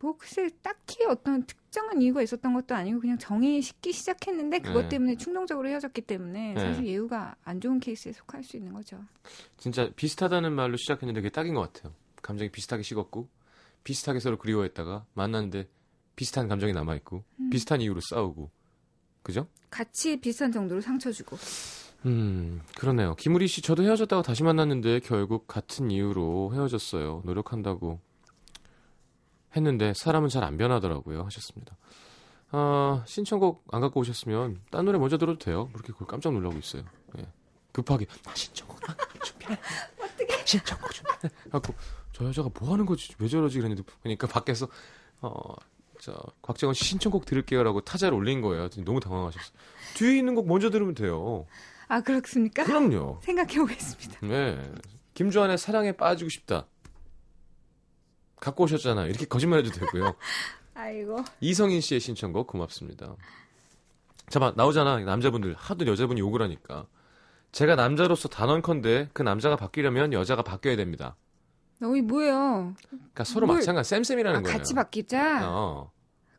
[0.00, 4.88] 뭐 글쎄 딱히 어떤 특정한 이유가 있었던 것도 아니고 그냥 정이 식기 시작했는데 그것 네.
[4.90, 6.60] 때문에 충동적으로 헤어졌기 때문에 네.
[6.60, 8.98] 사실 예우가 안 좋은 케이스에 속할 수 있는 거죠.
[9.56, 11.92] 진짜 비슷하다는 말로 시작했는데 그게 딱인 것 같아요.
[12.22, 13.28] 감정이 비슷하게 식었고
[13.84, 15.68] 비슷하게 서로 그리워했다가 만났는데
[16.18, 17.48] 비슷한 감정이 남아 있고 음.
[17.48, 18.50] 비슷한 이유로 싸우고
[19.22, 19.46] 그죠?
[19.70, 21.38] 같이 비슷한 정도로 상처 주고.
[22.06, 23.14] 음 그러네요.
[23.14, 27.22] 김우리 씨 저도 헤어졌다가 다시 만났는데 결국 같은 이유로 헤어졌어요.
[27.24, 28.00] 노력한다고
[29.54, 31.76] 했는데 사람은 잘 안 변하더라고요 하셨습니다.
[32.50, 35.68] 아 신청곡 안 갖고 오셨으면 딴 노래 먼저 들어도 돼요.
[35.72, 36.82] 그렇게 그걸 깜짝 놀라고 있어요.
[37.18, 37.28] 예.
[37.70, 39.56] 급하게 나 신청곡 나 준비해.
[40.02, 41.16] 어떻게 신청곡 준비해.
[41.52, 41.74] 갖고
[42.12, 44.66] 저 여자가 뭐 하는 거지 왜 저러지 그랬는데 보니까 밖에서
[45.20, 45.54] 어
[46.08, 48.70] 저 곽재원 씨 신청곡 들을게요라고 타자를 올린 거예요.
[48.82, 49.52] 너무 당황하셨어요.
[49.94, 51.44] 뒤에 있는 곡 먼저 들으면 돼요.
[51.86, 52.64] 아 그렇습니까?
[52.64, 53.20] 그럼요.
[53.24, 54.26] 생각해 보겠습니다.
[54.26, 54.72] 네.
[55.12, 56.66] 김주환의 사랑에 빠지고 싶다.
[58.40, 59.08] 갖고 오셨잖아요.
[59.08, 60.14] 이렇게 거짓말해도 되고요.
[60.74, 61.22] 아이고.
[61.40, 63.14] 이성인 씨의 신청곡 고맙습니다.
[64.30, 65.00] 잠깐 나오잖아.
[65.00, 66.86] 남자분들 하도 여자분이 욕을 하니까.
[67.52, 71.16] 제가 남자로서 단언컨대 그 남자가 바뀌려면 여자가 바뀌어야 됩니다.
[71.80, 72.74] 너희 뭐예요?
[72.88, 74.56] 그러니까 서로 뭘- 마찬가지 쌤쌤이라는 아, 거예요.
[74.56, 75.48] 같이 바뀌자.
[75.50, 75.90] 어.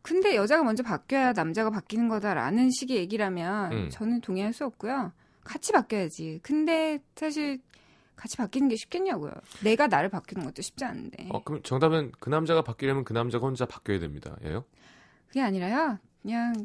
[0.10, 3.90] 근데 여자가 먼저 바뀌어야 남자가 바뀌는 거다라는 식의 얘기라면 음.
[3.92, 5.12] 저는 동의할 수 없고요.
[5.44, 6.40] 같이 바뀌어야지.
[6.42, 7.62] 근데 사실
[8.16, 9.32] 같이 바뀌는 게 쉽겠냐고요.
[9.64, 11.30] 내가 나를 바뀌는 것도 쉽지 않은데.
[11.30, 14.36] 어, 그럼 정답은 그 남자가 바뀌려면 그 남자가 혼자 바뀌어야 됩니다.
[14.44, 14.66] 예요?
[15.28, 16.00] 그게 아니라요.
[16.24, 16.56] 그냥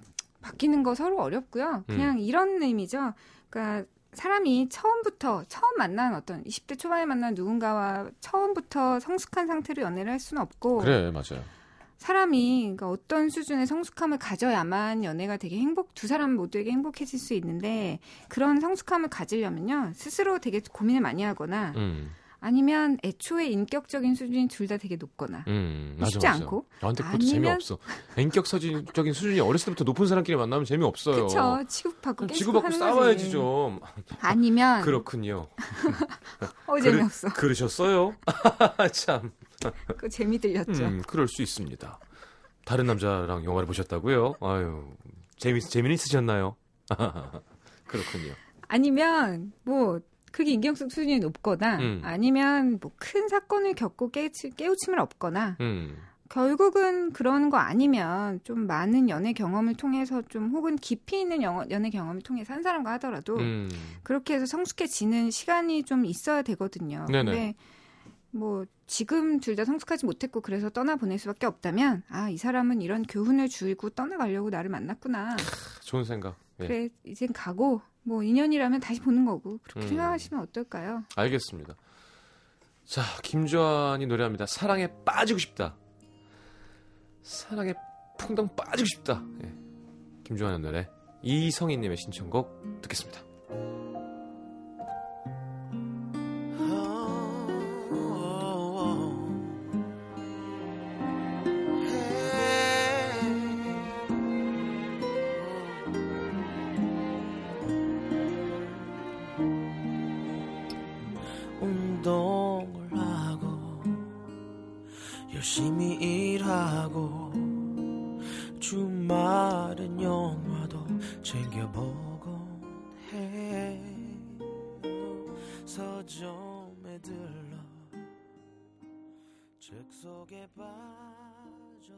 [0.40, 1.66] 바뀌는 거 서로 어렵고요.
[1.66, 1.84] 음.
[1.86, 3.12] 그냥 이런 의미죠.
[3.50, 10.18] 그러니까 사람이 처음부터 처음 만난 어떤 20대 초반에 만난 누군가와 처음부터 성숙한 상태로 연애를 할
[10.18, 11.44] 수는 없고 그래, 맞아요.
[11.98, 17.98] 사람이 그러니까 어떤 수준의 성숙함을 가져야만 연애가 되게 행복 두 사람 모두에게 행복해질 수 있는데
[18.28, 22.10] 그런 성숙함을 가지려면요 스스로 되게 고민을 많이 하거나 음,
[22.44, 26.38] 아니면 애초에 인격적인 수준이 둘 다 되게 높거나 음, 맞아, 쉽지 맞아.
[26.42, 26.66] 않고.
[26.82, 27.78] 아, 근데 그것도 아니면- 재미없어.
[28.18, 31.26] 인격적인 수준이 어렸을 때부터 높은 사람끼리 만나면 재미없어요.
[31.26, 32.26] 그쵸 치고받고
[32.66, 33.30] 하는 싸워야지 거지.
[33.30, 33.80] 좀.
[34.20, 35.48] 아니면 그렇군요.
[36.66, 38.14] 어 재미없어 그러셨어요?
[38.92, 39.32] 참.
[39.96, 41.98] 그 재미 들렸죠 음, 그럴 수 있습니다.
[42.66, 44.34] 다른 남자랑 영화를 보셨다고요?
[44.40, 44.84] 아유,
[45.38, 46.56] 재미 재미는 있으셨나요?
[47.86, 48.32] 그렇군요.
[48.68, 50.00] 아니면 뭐
[50.34, 52.00] 그게 인격적 수준이 높거나 음.
[52.02, 55.96] 아니면 뭐 큰 사건을 겪고 깨우치, 깨우침을 없거나 음,
[56.28, 61.88] 결국은 그런 거 아니면 좀 많은 연애 경험을 통해서 좀 혹은 깊이 있는 영어- 연애
[61.90, 63.70] 경험을 통해서 한 사람과 하더라도 음,
[64.02, 67.06] 그렇게 해서 성숙해지는 시간이 좀 있어야 되거든요.
[67.08, 67.24] 네네.
[67.30, 67.54] 근데
[68.32, 73.04] 뭐 지금 둘 다 성숙하지 못했고 그래서 떠나 보낼 수밖에 없다면 아 이 사람은 이런
[73.04, 75.36] 교훈을 주고 떠나가려고 나를 만났구나.
[75.82, 76.34] 좋은 생각.
[76.60, 79.88] 예, 그래 이젠 가고 뭐 인연이라면 다시 보는 거고 그렇게 음.
[79.88, 81.04] 생각하시면 어떨까요?
[81.16, 81.74] 알겠습니다.
[82.84, 84.46] 자, 김주환이 노래합니다.
[84.46, 85.74] 사랑에 빠지고 싶다.
[87.22, 87.72] 사랑에
[88.18, 89.24] 풍덩 빠지고 싶다.
[89.42, 89.52] 예.
[90.24, 90.88] 김주환의 노래
[91.22, 93.20] 이성희님의 신청곡 듣겠습니다.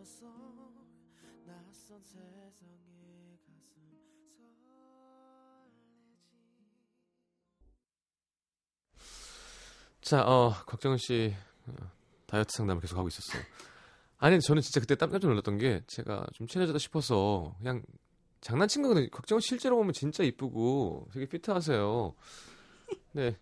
[0.06, 0.26] 빠져서
[1.46, 3.50] 낯선 세상에 가슴 설레지
[10.00, 11.34] 자, 어, 곽정은 씨
[11.66, 11.72] 어,
[12.26, 13.42] 다이어트 상담을 계속 하고 있었어요.
[14.18, 17.82] 아니, 저는 진짜 그때 깜짝 놀랐던 게 제가 좀 친해졌다 싶어서 그냥
[18.40, 19.08] 장난친 거거든요.
[19.10, 22.14] 곽정은 실제로 보면 진짜 이쁘고 되게 피트하세요.
[23.12, 23.36] 네.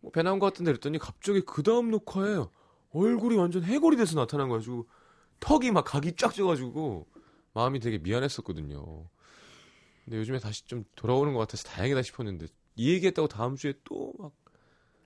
[0.00, 2.44] 뭐 배 나온 것 같은데 그랬더니 갑자기 그 다음 녹화에
[2.92, 4.58] 얼굴이 완전 해골이 돼서 나타난 거야.
[4.58, 4.86] 가지고
[5.40, 7.06] 턱이 막 각이 쫙 져가지고
[7.54, 9.08] 마음이 되게 미안했었거든요.
[10.04, 14.32] 근데 요즘에 다시 좀 돌아오는 것 같아서 다행이다 싶었는데 이 얘기했다고 다음 주에 또막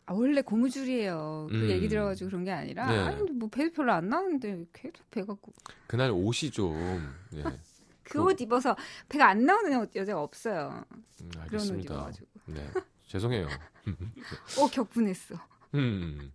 [0.06, 1.46] 아, 원래 고무줄이에요.
[1.50, 1.70] 그 음.
[1.70, 2.98] 얘기 들어가지고 그런 게 아니라 네.
[2.98, 5.52] 아니 뭐 배도 별로 안 나오는데 계속 배가 고-
[5.86, 6.74] 그날 옷이 좀
[7.34, 7.42] 예.
[8.04, 8.76] 그옷 입어서
[9.08, 10.84] 배가 안 나오는 여- 여자가 없어요.
[10.92, 11.94] 음, 그런 옷 알겠습니다.
[11.94, 12.26] 입어가지고.
[12.46, 12.70] 네.
[13.06, 13.48] 죄송해요.
[14.60, 15.36] 어 격분했어.
[15.74, 16.32] 음.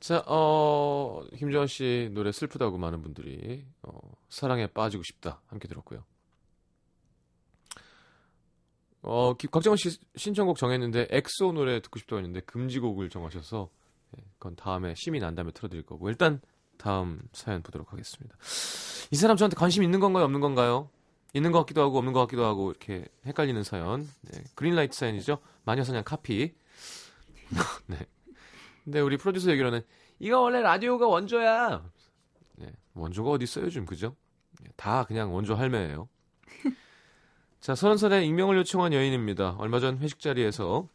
[0.00, 3.98] 자, 어, 김조한 씨 노래 슬프다고 많은 분들이, 어,
[4.30, 5.42] 사랑에 빠지고 싶다.
[5.46, 6.04] 함께 들었고요.
[9.02, 13.70] 어, 기- 곽정은 씨 신청곡 정했는데, 엑소 노래 듣고 싶다고 했는데, 금지곡을 정하셔서,
[14.18, 16.40] 예, 그건 다음에 심의 난 다음에 틀어드릴 거고, 일단,
[16.78, 18.36] 다음 사연 보도록 하겠습니다.
[19.10, 20.24] 이 사람 저한테 관심 있는 건가요?
[20.24, 20.88] 없는 건가요?
[21.34, 24.08] 있는 것 같기도 하고, 없는 것 같기도 하고, 이렇게 헷갈리는 사연.
[24.22, 25.38] 네, 그린라이트 사연이죠.
[25.64, 26.54] 마녀사냥 카피.
[27.86, 27.98] 네.
[28.84, 29.82] 근데 우리 프로듀서 얘기로는
[30.18, 31.82] 이거 원래 라디오가 원조야.
[32.56, 34.16] 네, 원조가 어디 있어요, 요즘 그죠?
[34.62, 36.08] 네, 다 그냥 원조 할매예요.
[37.60, 39.56] 자, 서른 살에 익명을 요청한 여인입니다.
[39.58, 40.88] 얼마 전 회식 자리에서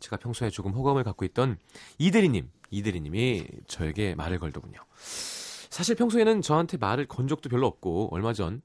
[0.00, 1.58] 제가 평소에 조금 호감을 갖고 있던
[1.98, 4.78] 이대리님, 이대리님이 저에게 말을 걸더군요.
[4.96, 8.62] 사실 평소에는 저한테 말을 건 적도 별로 없고 얼마 전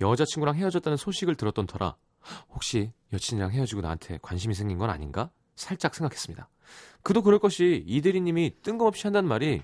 [0.00, 1.96] 여자친구랑 헤어졌다는 소식을 들었던 터라
[2.50, 5.30] 혹시 여친이랑 헤어지고 나한테 관심이 생긴 건 아닌가?
[5.56, 6.48] 살짝 생각했습니다.
[7.02, 9.62] 그도 그럴 것이 이대리님이 뜬금없이 한다는 말이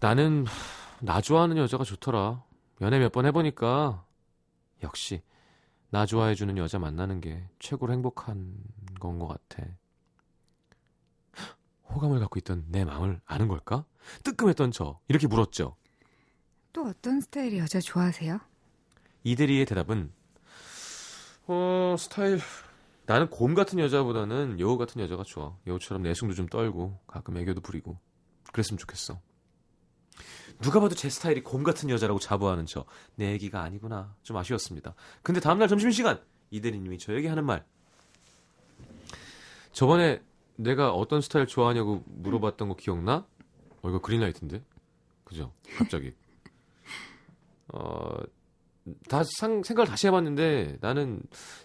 [0.00, 0.46] 나는
[1.00, 2.42] 나 좋아하는 여자가 좋더라.
[2.80, 4.04] 연애 몇 번 해보니까
[4.82, 5.22] 역시
[5.90, 8.54] 나 좋아해주는 여자 만나는 게 최고로 행복한
[8.98, 9.64] 건 것 같아.
[11.90, 13.84] 호감을 갖고 있던 내 마음을 아는 걸까?
[14.24, 15.76] 뜨끔했던 저 이렇게 물었죠.
[16.72, 18.40] 또 어떤 스타일의 여자 좋아하세요?
[19.24, 20.10] 이대리의 대답은
[21.46, 22.40] 어 스타일
[23.06, 25.56] 나는 곰 같은 여자보다는 여우 같은 여자가 좋아.
[25.66, 27.98] 여우처럼 내숭도 좀 떨고 가끔 애교도 부리고
[28.52, 29.20] 그랬으면 좋겠어.
[30.60, 32.84] 누가 봐도 제 스타일이 곰 같은 여자라고 자부하는 저
[33.16, 34.14] 내 얘기가 아니구나.
[34.22, 34.94] 좀 아쉬웠습니다.
[35.22, 36.20] 근데 다음날 점심시간!
[36.50, 37.64] 이대리님이 저에게 하는 말.
[39.72, 40.22] 저번에
[40.56, 43.26] 내가 어떤 스타일 좋아하냐고 물어봤던 거 기억나?
[43.82, 44.62] 어 이거 그린라이트인데?
[45.24, 45.52] 그죠?
[45.78, 46.14] 갑자기.
[47.68, 48.16] 어
[49.08, 51.22] 다 생각을 다시 해봤는데 나는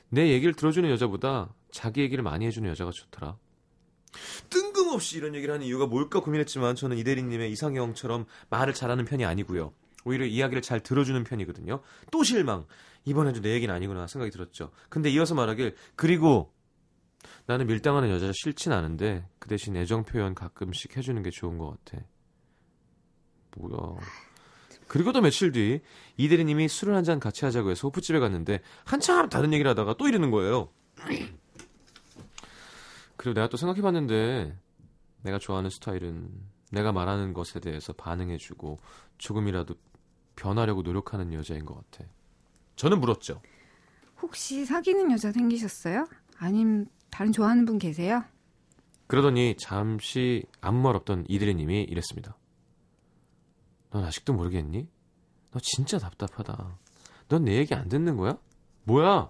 [0.10, 3.38] 내 얘기를 들어주는 여자보다 자기 얘기를 많이 해주는 여자가 좋더라.
[4.50, 9.74] 뜬금없이 이런 얘기를 하는 이유가 뭘까 고민했지만 저는 이대리님의 이상형처럼 말을 잘하는 편이 아니고요.
[10.06, 11.82] 오히려 이야기를 잘 들어주는 편이거든요.
[12.12, 12.66] 또 실망.
[13.06, 14.72] 이번에도 내 얘기는 아니구나 생각이 들었죠.
[14.90, 16.54] 근데 이어서 말하길 그리고
[17.46, 22.04] 나는 밀당하는 여자 싫진 않은데 그 대신 애정 표현 가끔씩 해주는 게 좋은 것 같아.
[23.56, 23.98] 뭐야.
[24.88, 25.82] 그리고 또 며칠 뒤
[26.18, 30.32] 이대리님이 술을 한 잔 같이 하자고 해서 호프집에 갔는데 한참 다른 얘기를 하다가 또 이러는
[30.32, 30.70] 거예요.
[33.16, 34.56] 그리고 내가 또 생각해봤는데
[35.24, 36.30] 내가 좋아하는 스타일은
[36.72, 38.80] 내가 말하는 것에 대해서 반응해주고
[39.18, 39.76] 조금이라도
[40.36, 42.08] 변하려고 노력하는 여자인 것 같아.
[42.76, 43.42] 저는 물었죠.
[44.22, 46.08] 혹시 사귀는 여자 생기셨어요?
[46.38, 48.24] 아님 다른 좋아하는 분 계세요?
[49.08, 52.36] 그러더니 잠시 말 없던 이대리님이 이랬습니다.
[53.92, 54.88] 넌 아직도 모르겠니?
[55.52, 56.78] 너 진짜 답답하다.
[57.30, 58.38] 넌 내 얘기 안 듣는 거야?
[58.84, 59.30] 뭐야?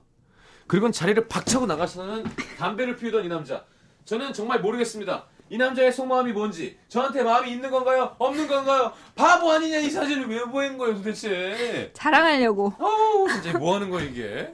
[0.67, 2.25] 그리고 자리를 박차고 나가서는
[2.57, 3.65] 담배를 피우던 이 남자.
[4.05, 5.25] 저는 정말 모르겠습니다.
[5.49, 8.15] 이 남자의 속마음이 뭔지, 저한테 마음이 있는 건가요?
[8.19, 8.91] 없는 건가요?
[9.15, 11.89] 바보 아니냐, 이 사진을 왜 보인 거예요, 도대체?
[11.93, 12.73] 자랑하려고.
[12.77, 14.53] 어우, 진짜 뭐 하는 거야, 이게?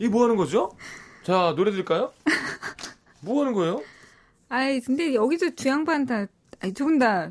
[0.00, 0.76] 이게 뭐 하는 거죠?
[1.22, 2.12] 자, 노래 들을까요?
[3.20, 3.80] 뭐 하는 거예요?
[4.48, 6.26] 아이 근데 여기서 두 양반 다
[6.60, 7.30] 아니 두분다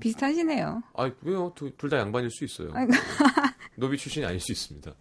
[0.00, 0.82] 비슷하시네요.
[0.94, 1.52] 아 왜요?
[1.56, 2.70] 둘 다 양반일 수 있어요.
[3.76, 4.92] 노비 출신이 아닐 수 있습니다.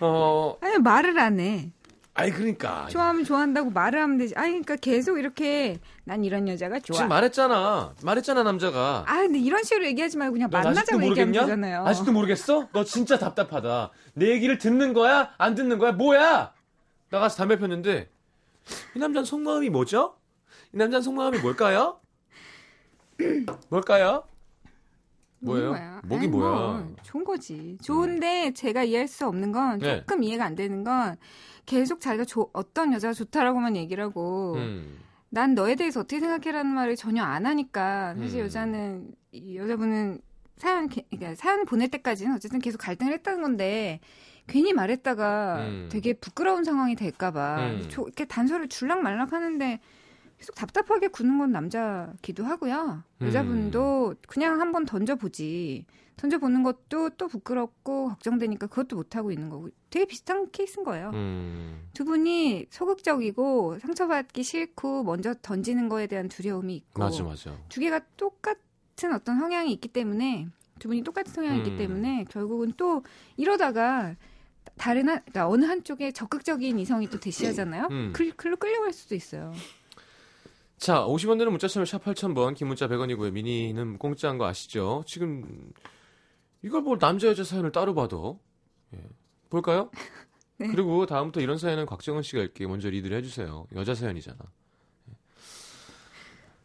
[0.00, 1.70] 어, 아니 말을 안 해.
[2.14, 4.34] 아이 그러니까 좋아하면 좋아한다고 말을 하면 되지.
[4.36, 6.94] 아니 그러니까 계속 이렇게 난 이런 여자가 좋아.
[6.96, 7.94] 지금 말했잖아.
[8.02, 9.04] 말했잖아 남자가.
[9.06, 11.40] 아 근데 이런 식으로 얘기하지 말고 그냥 만나자고 얘기하면 모르겠냐?
[11.40, 11.86] 되잖아요.
[11.86, 12.68] 아직도 모르겠어?
[12.72, 13.90] 너 진짜 답답하다.
[14.14, 15.30] 내 얘기를 듣는 거야?
[15.38, 15.92] 안 듣는 거야?
[15.92, 16.52] 뭐야?
[17.08, 18.10] 나가서 담배 폈는데
[18.94, 20.16] 이 남자는 속마음이 뭐죠?
[20.74, 21.98] 이 남자는 속마음이 뭘까요?
[23.68, 24.24] 뭘까요?
[25.40, 25.68] 뭐예요?
[25.70, 26.00] 뭐야?
[26.04, 26.50] 목이 뭐야?
[26.50, 27.76] 뭐, 좋은 거지.
[27.82, 29.98] 좋은데 제가 이해할 수 없는 건 네.
[30.00, 31.16] 조금 이해가 안 되는 건
[31.66, 34.98] 계속 자기가 조- 어떤 여자가 좋다라고만 얘기를 하고 음.
[35.30, 38.44] 난 너에 대해서 어떻게 생각해라는 말을 전혀 안 하니까 사실 음.
[38.44, 40.20] 여자는 이 여자분은
[40.58, 43.98] 사연 게- 그러니까 사연 보낼 때까지는 어쨌든 계속 갈등을 했다는 건데
[44.46, 45.88] 괜히 말했다가 음.
[45.90, 47.86] 되게 부끄러운 상황이 될까봐 음.
[47.88, 49.80] 조- 이렇게 단서를 줄락말락 하는데
[50.42, 53.04] 계속 답답하게 구는 건 남자기도 하고요.
[53.20, 53.26] 음.
[53.26, 55.86] 여자분도 그냥 한번 던져보지.
[56.16, 61.10] 던져보는 것도 또 부끄럽고 걱정되니까 그것도 못하고 있는 거고 되게 비슷한 케이스인 거예요.
[61.14, 61.88] 음.
[61.94, 67.56] 두 분이 소극적이고 상처받기 싫고 먼저 던지는 거에 대한 두려움이 있고 맞아, 맞아.
[67.68, 70.48] 두 개가 똑같은 어떤 성향이 있기 때문에
[70.80, 71.64] 두 분이 똑같은 성향이 음.
[71.64, 73.04] 있기 때문에 결국은 또
[73.36, 74.16] 이러다가
[74.76, 77.88] 다른 한 그러니까 어느 한쪽에 적극적인 이성이 또 대시하잖아요.
[77.92, 78.12] 음.
[78.12, 79.52] 글, 글로 끌려갈 수도 있어요.
[80.82, 83.30] 자, 50원 드는 문자 참여 샵 8000번, 긴 문자 100원이고요.
[83.30, 85.04] 미니는 공짜인 거 아시죠?
[85.06, 85.72] 지금
[86.60, 88.40] 이걸 뭐 남자 여자 사연을 따로 봐도
[88.92, 88.98] 예.
[89.48, 89.92] 볼까요?
[90.58, 90.66] 네.
[90.66, 93.68] 그리고 다음부터 이런 사연은 곽정은 씨가 이렇게 먼저 리드를 해주세요.
[93.76, 94.38] 여자 사연이잖아.
[95.10, 95.12] 예.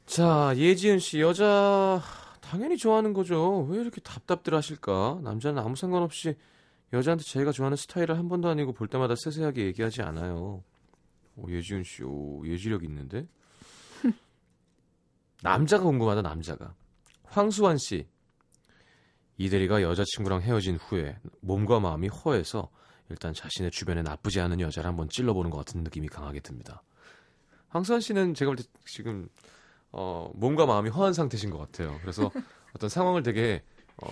[0.08, 2.02] 자, 예지은 씨 여자
[2.42, 3.68] 당연히 좋아하는 거죠.
[3.70, 5.20] 왜 이렇게 답답들 하실까?
[5.22, 6.34] 남자는 아무 상관없이
[6.92, 10.64] 여자한테 자기가 좋아하는 스타일을 한 번도 아니고 볼 때마다 세세하게 얘기하지 않아요.
[11.36, 13.28] 오, 예지은 씨, 오, 예지력 있는데?
[15.44, 16.74] 남자가 궁금하다, 남자가.
[17.24, 18.08] 황수환 씨.
[19.38, 22.70] 이대리가 여자친구랑 헤어진 후에 몸과 마음이 허해서
[23.10, 26.82] 일단 자신의 주변에 나쁘지 않은 여자를 한번 찔러보는 것 같은 느낌이 강하게 듭니다.
[27.70, 29.30] 황수환 씨는 제가 볼 때 지금
[29.92, 31.98] 어, 몸과 마음이 허한 상태신 것 같아요.
[32.02, 32.32] 그래서
[32.76, 33.64] 어떤 상황을 되게
[34.02, 34.10] 어,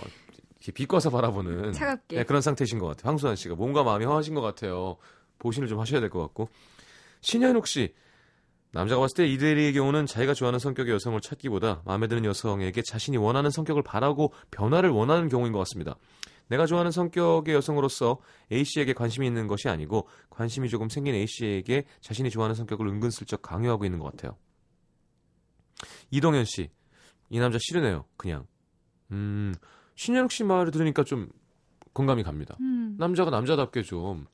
[0.73, 2.17] 비꼬아서 바라보는 차갑게.
[2.17, 3.09] 네, 그런 상태신 것 같아요.
[3.09, 4.97] 황수환 씨가 몸과 마음이 허하신 것 같아요.
[5.39, 6.49] 보신을 좀 하셔야 될 것 같고
[7.21, 7.93] 신현욱 씨
[8.75, 13.49] 남자가 봤을 때 이대리의 경우는 자기가 좋아하는 성격의 여성을 찾기보다 마음에 드는 여성에게 자신이 원하는
[13.49, 15.95] 성격을 바라고 변화를 원하는 경우인 것 같습니다.
[16.49, 18.19] 내가 좋아하는 성격의 여성으로서
[18.51, 23.99] A씨에게 관심이 있는 것이 아니고 관심이 조금 생긴 A씨에게 자신이 좋아하는 성격을 은근슬쩍 강요하고 있는
[23.99, 24.37] 것 같아요.
[26.11, 26.69] 이동현 씨,
[27.29, 28.03] 이 남자 싫으네요.
[28.17, 28.45] 그냥.
[29.11, 29.53] 음,
[29.95, 31.29] 신현욱 씨 말을 들으니까 좀
[31.93, 32.57] 공감이 갑니다.
[32.59, 32.97] 음.
[32.99, 34.27] 남자가 남자답게 좀,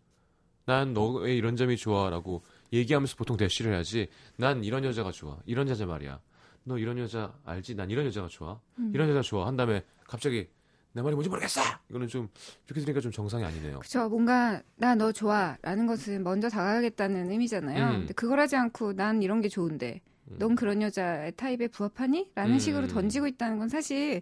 [0.65, 4.07] 난 너의 이런 점이 좋아라고 얘기하면서 보통 대시를 해야지.
[4.37, 5.37] 난 이런 여자가 좋아.
[5.45, 6.19] 이런 여자 말이야.
[6.63, 7.75] 너 이런 여자 알지?
[7.75, 8.59] 난 이런 여자가 좋아.
[8.79, 8.91] 음.
[8.93, 9.47] 이런 여자 좋아.
[9.47, 10.47] 한 다음에 갑자기
[10.93, 11.61] 내 말이 뭔지 모르겠어!
[11.89, 12.27] 이거는 좀,
[12.65, 13.79] 이렇게 들으니까 좀 정상이 아니네요.
[13.79, 14.09] 그쵸.
[14.09, 17.85] 뭔가, 나 너 좋아라는 것은 먼저 다가가겠다는 의미잖아요.
[17.85, 17.97] 음.
[17.99, 20.35] 근데 그걸 하지 않고 난 이런 게 좋은데, 음.
[20.37, 22.31] 넌 그런 여자의 타입에 부합하니?
[22.35, 22.59] 라는 음.
[22.59, 24.21] 식으로 던지고 있다는 건 사실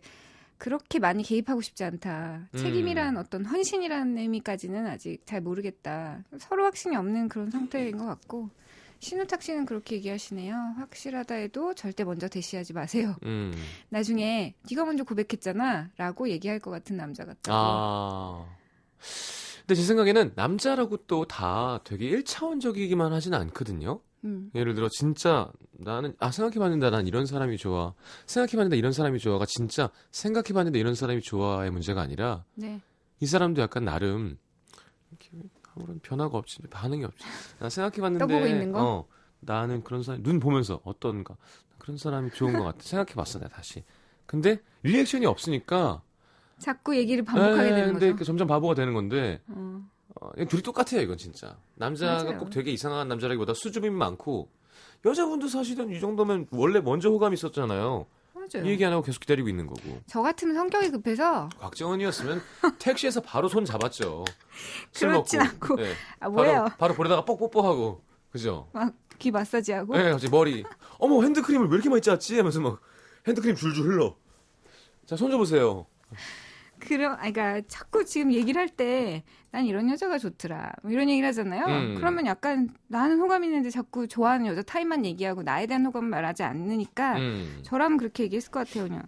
[0.60, 2.48] 그렇게 많이 개입하고 싶지 않다.
[2.54, 2.58] 음.
[2.58, 6.24] 책임이란 어떤 헌신이라는 의미까지는 아직 잘 모르겠다.
[6.38, 8.50] 서로 확신이 없는 그런 상태인 것 같고.
[9.00, 10.54] 신우탁 씨는 그렇게 얘기하시네요.
[10.78, 13.15] 확실하다 해도 절대 먼저 대시하지 마세요.
[13.24, 13.54] 음.
[13.88, 17.50] 나중에 네가 먼저 고백했잖아 라고 얘기할 것 같은 남자 같다고.
[17.58, 18.45] 아.
[19.62, 24.02] 근데 제 생각에는 남자라고 또 다 되게 1차원적이기만 하진 않거든요.
[24.23, 24.51] 음.
[24.55, 27.93] 예를 들어 진짜 나는 아 생각해봤는데 난 이런 사람이 좋아
[28.25, 32.82] 생각해봤는데 이런 사람이 좋아가 진짜 생각해봤는데 이런 사람이 좋아의 문제가 아니라 네.
[33.19, 34.38] 이 사람도 약간 나름
[35.10, 35.29] 이렇게
[35.75, 37.25] 아무런 변화가 없지 반응이 없지
[37.60, 38.82] 나 생각해봤는데 떠보고 있는 거?
[38.82, 39.08] 어,
[39.39, 41.36] 나는 그런 사람 눈 보면서 어떤가
[41.77, 43.84] 그런 사람이 좋은 것 같아 생각해봤어 내가 다시
[44.25, 46.01] 근데 리액션이 없으니까
[46.58, 48.25] 자꾸 얘기를 반복하게 에, 되는 근데 거죠.
[48.25, 49.82] 점점 바보가 되는 건데 어.
[50.21, 51.58] 어, 둘이 똑같아요, 이건 진짜.
[51.75, 52.38] 남자가 맞아요.
[52.39, 54.49] 꼭 되게 이상한 남자라기보다 수줍음이 많고,
[55.05, 58.05] 여자분도 사실은 이 정도면 원래 먼저 호감이 있었잖아요.
[58.34, 58.65] 맞아요.
[58.65, 60.01] 이 얘기 안 하고 계속 기다리고 있는 거고.
[60.08, 62.41] 저 같으면 성격이 급해서 곽정은이었으면
[62.79, 64.25] 택시에서 바로 손 잡았죠.
[64.91, 65.51] 술 그렇진 먹고.
[65.51, 65.75] 않고.
[65.77, 65.93] 네.
[66.19, 66.63] 아 뭐예요?
[66.63, 68.01] 바로, 바로 볼에다가 뻑뻑뻑하고.
[68.32, 68.69] 그죠?
[68.73, 70.63] 막 귀 마사지하고 네, 갑자기 머리.
[70.97, 72.38] 어머, 핸드크림을 왜 이렇게 많이 짰지?
[72.38, 72.79] 하면서 막
[73.27, 74.15] 핸드크림 줄줄 흘러.
[75.05, 75.86] 자, 손 줘보세요.
[76.79, 81.27] 그럼 아 그러니까 자꾸 지금 얘기를 할 때 난 이런 여자가 좋더라 뭐 이런 얘기를
[81.29, 81.65] 하잖아요.
[81.65, 81.95] 음.
[81.97, 87.17] 그러면 약간 나는 호감 있는데 자꾸 좋아하는 여자 타입만 얘기하고 나에 대한 호감 말하지 않으니까
[87.17, 87.59] 음.
[87.63, 88.87] 저라면 그렇게 얘기했을 것 같아요.
[88.87, 89.03] 그냥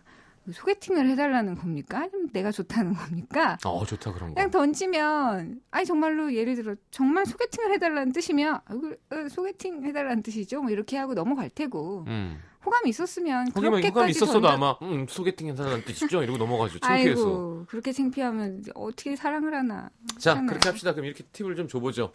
[0.52, 2.00] 소개팅을 해달라는 겁니까?
[2.00, 3.60] 아니면 내가 좋다는 겁니까?
[3.64, 4.34] 어, 좋다, 그런 거.
[4.34, 10.24] 그냥 던지면 아니 정말로 예를 들어 정말 소개팅을 해달라는 뜻이면 아, 그, 어, 소개팅 해달라는
[10.24, 10.62] 뜻이죠.
[10.64, 12.40] 뭐 이렇게 하고 넘어갈 테고 음.
[12.66, 16.22] 호감이 있었으면 그렇게까지 호감이 있었어도 던져- 아마, 음, 소개팅 괜찮다는 뜻이죠?
[16.24, 16.80] 이러고 넘어가죠.
[16.80, 17.22] 창피해서.
[17.22, 19.90] 아이고 그렇게 창피하면 어떻게 사랑을 하나?
[20.20, 20.48] 자, 하나요?
[20.48, 20.92] 그렇게 합시다.
[20.94, 22.14] 그럼 이렇게 팁을 좀 줘보죠.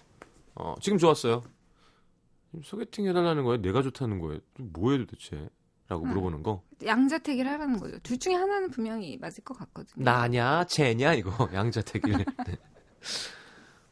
[0.55, 1.43] 어, 지금 좋았어요.
[2.63, 3.61] 소개팅 해달라는 거예요?
[3.61, 4.41] 내가 좋다는 거예요?
[4.59, 5.49] 뭐예요 도대체?
[5.89, 6.09] 라고 음.
[6.09, 6.63] 물어보는 거.
[6.85, 7.99] 양자택일 하라는 거죠.
[8.01, 10.05] 둘 중에 하나는 분명히 맞을 것 같거든요.
[10.05, 11.31] 나냐, 쟤냐, 이거.
[11.55, 12.17] 양자택일.
[12.47, 12.57] 네.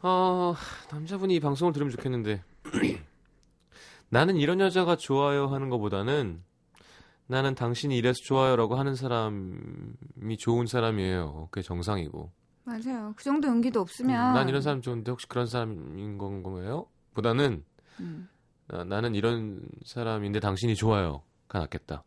[0.02, 0.54] 어,
[0.90, 2.42] 남자분이 이 방송을 들으면 좋겠는데.
[4.14, 6.40] 나는 이런 여자가 좋아요 하는 것보다는
[7.26, 11.48] 나는 당신이 이래서 좋아요라고 하는 사람이 좋은 사람이에요.
[11.50, 12.30] 그게 정상이고.
[12.62, 13.12] 맞아요.
[13.16, 16.86] 그 정도 용기도 음, 없으면 난 이런 사람 좋은데 혹시 그런 사람인 건가요?
[17.14, 17.64] 보다는
[17.98, 18.28] 음.
[18.68, 22.04] 나, 나는 이런 사람인데 당신이 좋아요가 낫겠다.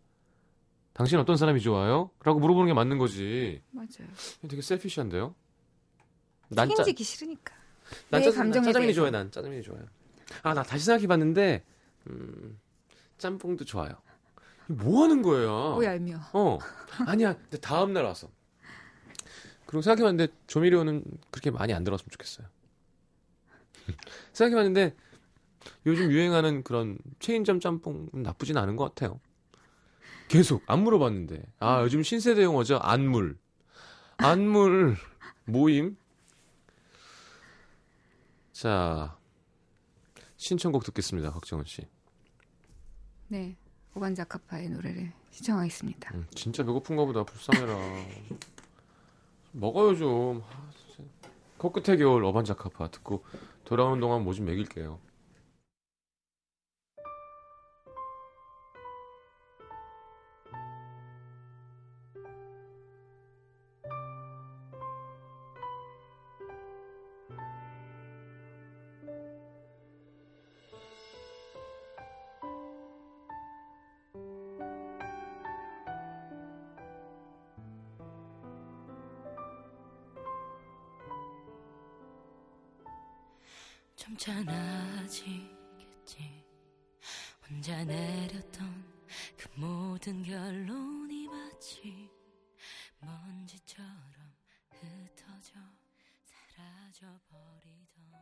[0.93, 2.09] 당신 어떤 사람이 좋아요?
[2.23, 3.61] 라고 물어보는 게 맞는 거지.
[3.71, 4.07] 맞아요.
[4.47, 5.35] 되게 셀피시한데요?
[6.51, 7.53] 난 짜, 책임지기 싫으니까.
[8.11, 8.93] 난내 짜, 짜장면이.
[8.93, 9.11] 좋아요.
[9.11, 9.83] 난 짜장면이 좋아요.
[10.43, 11.65] 아, 나 다시 생각해봤는데,
[12.09, 12.59] 음,
[13.17, 13.91] 짬뽕도 좋아요.
[14.67, 15.75] 뭐 하는 거예요?
[15.77, 16.19] 오 얄미워.
[16.33, 16.59] 어.
[17.05, 17.33] 아니야.
[17.35, 18.29] 근데 다음날 와서.
[19.65, 22.47] 그리고 생각해봤는데, 조미료는 그렇게 많이 안 들었으면 좋겠어요.
[24.33, 24.95] 생각해봤는데,
[25.85, 29.19] 요즘 유행하는 그런 체인점 짬뽕은 나쁘진 않은 것 같아요.
[30.27, 31.43] 계속, 안 물어봤는데.
[31.59, 32.77] 아, 요즘 신세대 용어죠?
[32.77, 33.37] 안물.
[34.17, 34.97] 안물
[35.45, 35.97] 모임?
[38.51, 39.17] 자,
[40.37, 41.87] 신청곡 듣겠습니다, 박정은 씨.
[43.29, 43.55] 네.
[43.95, 46.11] 오반자카파의 노래를 시청하겠습니다.
[46.15, 47.75] 음, 진짜 배고픈가 보다 불쌍해라
[49.53, 50.43] 먹어요 좀.
[51.57, 53.23] 코끝의 겨울 어반자카파 듣고
[53.65, 54.99] 돌아오는 동안 뭐 좀 먹일게요
[84.15, 86.45] 좀 많아지겠지.
[87.49, 88.85] 혼자 내렸던
[89.37, 92.09] 그 모든 결론이 마치
[92.99, 93.91] 먼지처럼
[94.71, 95.59] 흩어져
[96.55, 98.17] 사라져버리던 나.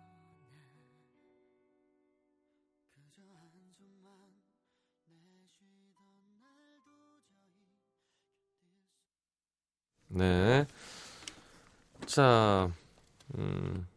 [2.90, 4.42] 그저 한 숨만
[5.06, 5.68] 내쉬던
[6.40, 6.48] 날
[8.48, 8.90] 도저히
[10.08, 10.66] 네.
[12.06, 12.72] 자,
[13.38, 13.95] 음, 저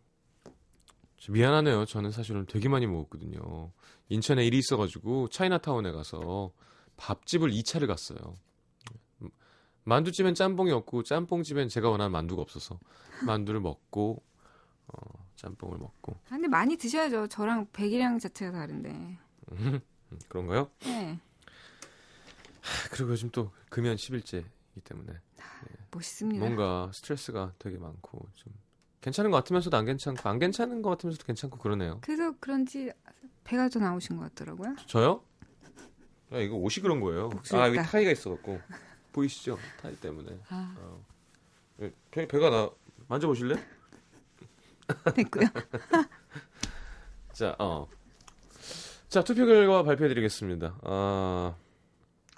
[1.28, 1.84] 미안하네요.
[1.84, 3.70] 저는 사실은 되게 많이 먹었거든요.
[4.08, 6.52] 인천에 일이 있어가지고 차이나타운에 가서
[6.96, 8.34] 밥집을 2차를 갔어요.
[9.22, 9.30] 음,
[9.84, 12.78] 만두집엔 짬뽕이 없고 짬뽕집엔 제가 원하는 만두가 없어서
[13.26, 14.22] 만두를 먹고
[14.88, 17.28] 어, 짬뽕을 먹고 아, 근데 많이 드셔야죠.
[17.28, 19.18] 저랑 백이랑 자체가 다른데.
[19.52, 19.80] 음,
[20.28, 20.70] 그런가요?
[20.80, 21.18] 네.
[22.62, 25.12] 아, 그리고 요즘 또 금연 10일째이기 때문에
[25.90, 26.40] 멋있습니다.
[26.40, 28.52] 뭔가 스트레스가 되게 많고 좀
[29.00, 31.98] 괜찮은 것 같으면서도 안 괜찮고 안 괜찮은 것 같으면서도 괜찮고 그러네요.
[32.00, 32.90] 그래서 그런지
[33.44, 34.76] 배가 더 나오신 것 같더라고요.
[34.86, 35.22] 저요?
[36.30, 37.30] 아, 이거 옷이 그런 거예요.
[37.30, 37.64] 복수했다.
[37.64, 38.60] 아 여기 타이가 있어갖고
[39.12, 39.58] 보이시죠?
[39.80, 40.38] 타이 때문에.
[40.48, 41.04] 아, 어.
[41.80, 42.70] 예, 배, 배가 나
[43.06, 43.54] 만져보실래?
[45.14, 45.46] 됐고요.
[47.32, 47.88] 자, 어.
[49.08, 50.80] 자 투표 결과 발표해드리겠습니다.
[50.82, 51.54] 아,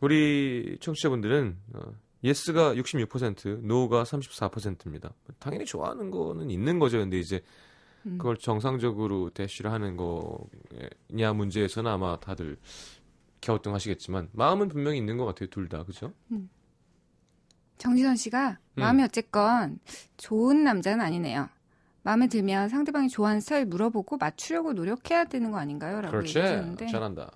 [0.00, 1.92] 우리 청취자분들은 어,
[2.22, 5.12] yes가 66%, no가 34%입니다.
[5.38, 6.98] 당연히 좋아하는 거는 있는 거죠.
[6.98, 7.42] 근데 이제
[8.06, 8.18] 음.
[8.18, 12.56] 그걸 정상적으로 대쉬를 하는 거냐 문제에서는 아마 다들
[13.42, 15.48] 갸우뚱하시겠지만 마음은 분명히 있는 것 같아요.
[15.48, 16.12] 둘 다 그죠?
[17.78, 18.80] 정진원 씨가 음.
[18.80, 19.78] 마음이 어쨌건
[20.18, 21.48] 좋은 남자는 아니네요.
[22.02, 26.00] 마음에 들면 상대방이 좋아하는 스타일 물어보고 맞추려고 노력해야 되는 거 아닌가요?
[26.00, 26.38] 라고 그렇지.
[26.38, 27.30] 얘기하셨는데 잘한다.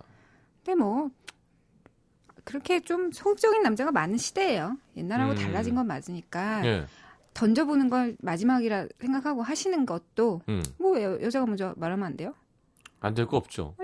[0.64, 1.10] 근데 뭐
[2.44, 4.76] 그렇게 좀 소극적인 남자가 많은 시대예요.
[4.96, 5.36] 옛날하고 음.
[5.36, 6.86] 달라진 건 맞으니까 예.
[7.32, 10.62] 던져보는 걸 마지막이라 생각하고 하시는 것도 음.
[10.78, 12.34] 뭐 여, 여자가 먼저 말하면 안 돼요?
[13.00, 13.74] 안 될 거 없죠.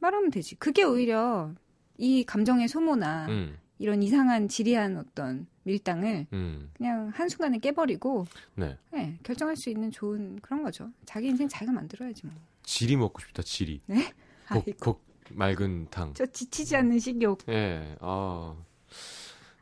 [0.00, 0.56] 말하면 되지.
[0.56, 1.52] 그게 오히려
[1.96, 3.56] 이 감정의 소모나 음.
[3.78, 6.70] 이런 이상한 지리한 어떤 밀당을 음.
[6.76, 8.76] 그냥 한순간에 깨버리고 네.
[8.92, 10.90] 네, 결정할 수 있는 좋은 그런 거죠.
[11.04, 12.34] 자기 인생 자기가 만들어야지 뭐.
[12.62, 13.42] 지리 먹고 싶다.
[13.42, 13.80] 지리.
[13.86, 14.12] 네?
[14.48, 16.12] 곡, 아이고, 곡 맑은 탕.
[16.14, 17.38] 저 지치지 않는 식욕.
[17.48, 17.96] 예.
[18.00, 18.54] 아.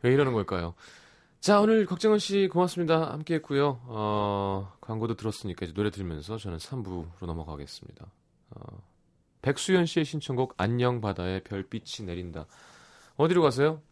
[0.02, 0.74] 왜 이러는 걸까요?
[1.40, 3.12] 자, 오늘 걱정은 씨 고맙습니다.
[3.12, 3.80] 함께 했고요.
[3.84, 8.06] 어, 광고도 들었으니까 이제 노래 들으면서 저는 3부로 넘어가겠습니다.
[8.50, 8.82] 어,
[9.42, 12.46] 백수연 씨의 신청곡 안녕 바다에 별빛이 내린다.
[13.16, 13.82] 어디로 가세요?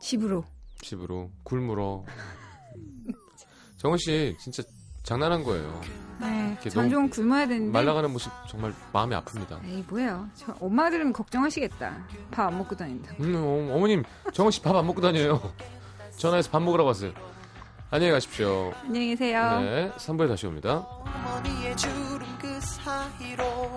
[0.00, 0.44] 집으로.
[0.80, 2.04] 집으로 굴물어.
[3.76, 4.62] 정은 씨 진짜
[5.04, 5.80] 장난한 거예요.
[6.20, 7.70] 네, 이렇게 전 너무 좀 굶어야 되는데.
[7.72, 9.62] 말라가는 모습 정말 마음이 아픕니다.
[9.64, 10.26] 에이 뭐예요?
[10.34, 12.06] 저 엄마가 들으면 걱정하시겠다.
[12.30, 13.12] 밥 안 먹고 다닌다.
[13.20, 14.02] 음, 어, 어머님
[14.32, 15.40] 정은 씨밥 안 먹고 다녀요.
[16.16, 17.12] 전화해서 밥 먹으라고 왔어요.
[17.90, 18.72] 안녕히 가십시오.
[18.84, 19.60] 안녕히 계세요.
[19.60, 20.86] 네, 3부에 다시 옵니다.
[21.04, 23.76] 어머니의 주름 그 사이로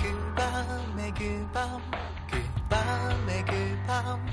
[0.00, 4.24] 그 밤에 그밤그 밤에 그밤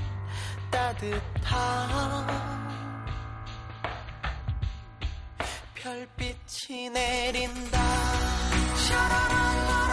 [0.70, 2.63] 따뜻한
[6.04, 7.78] 별빛이 내린다.
[8.76, 9.83] 샤라랄라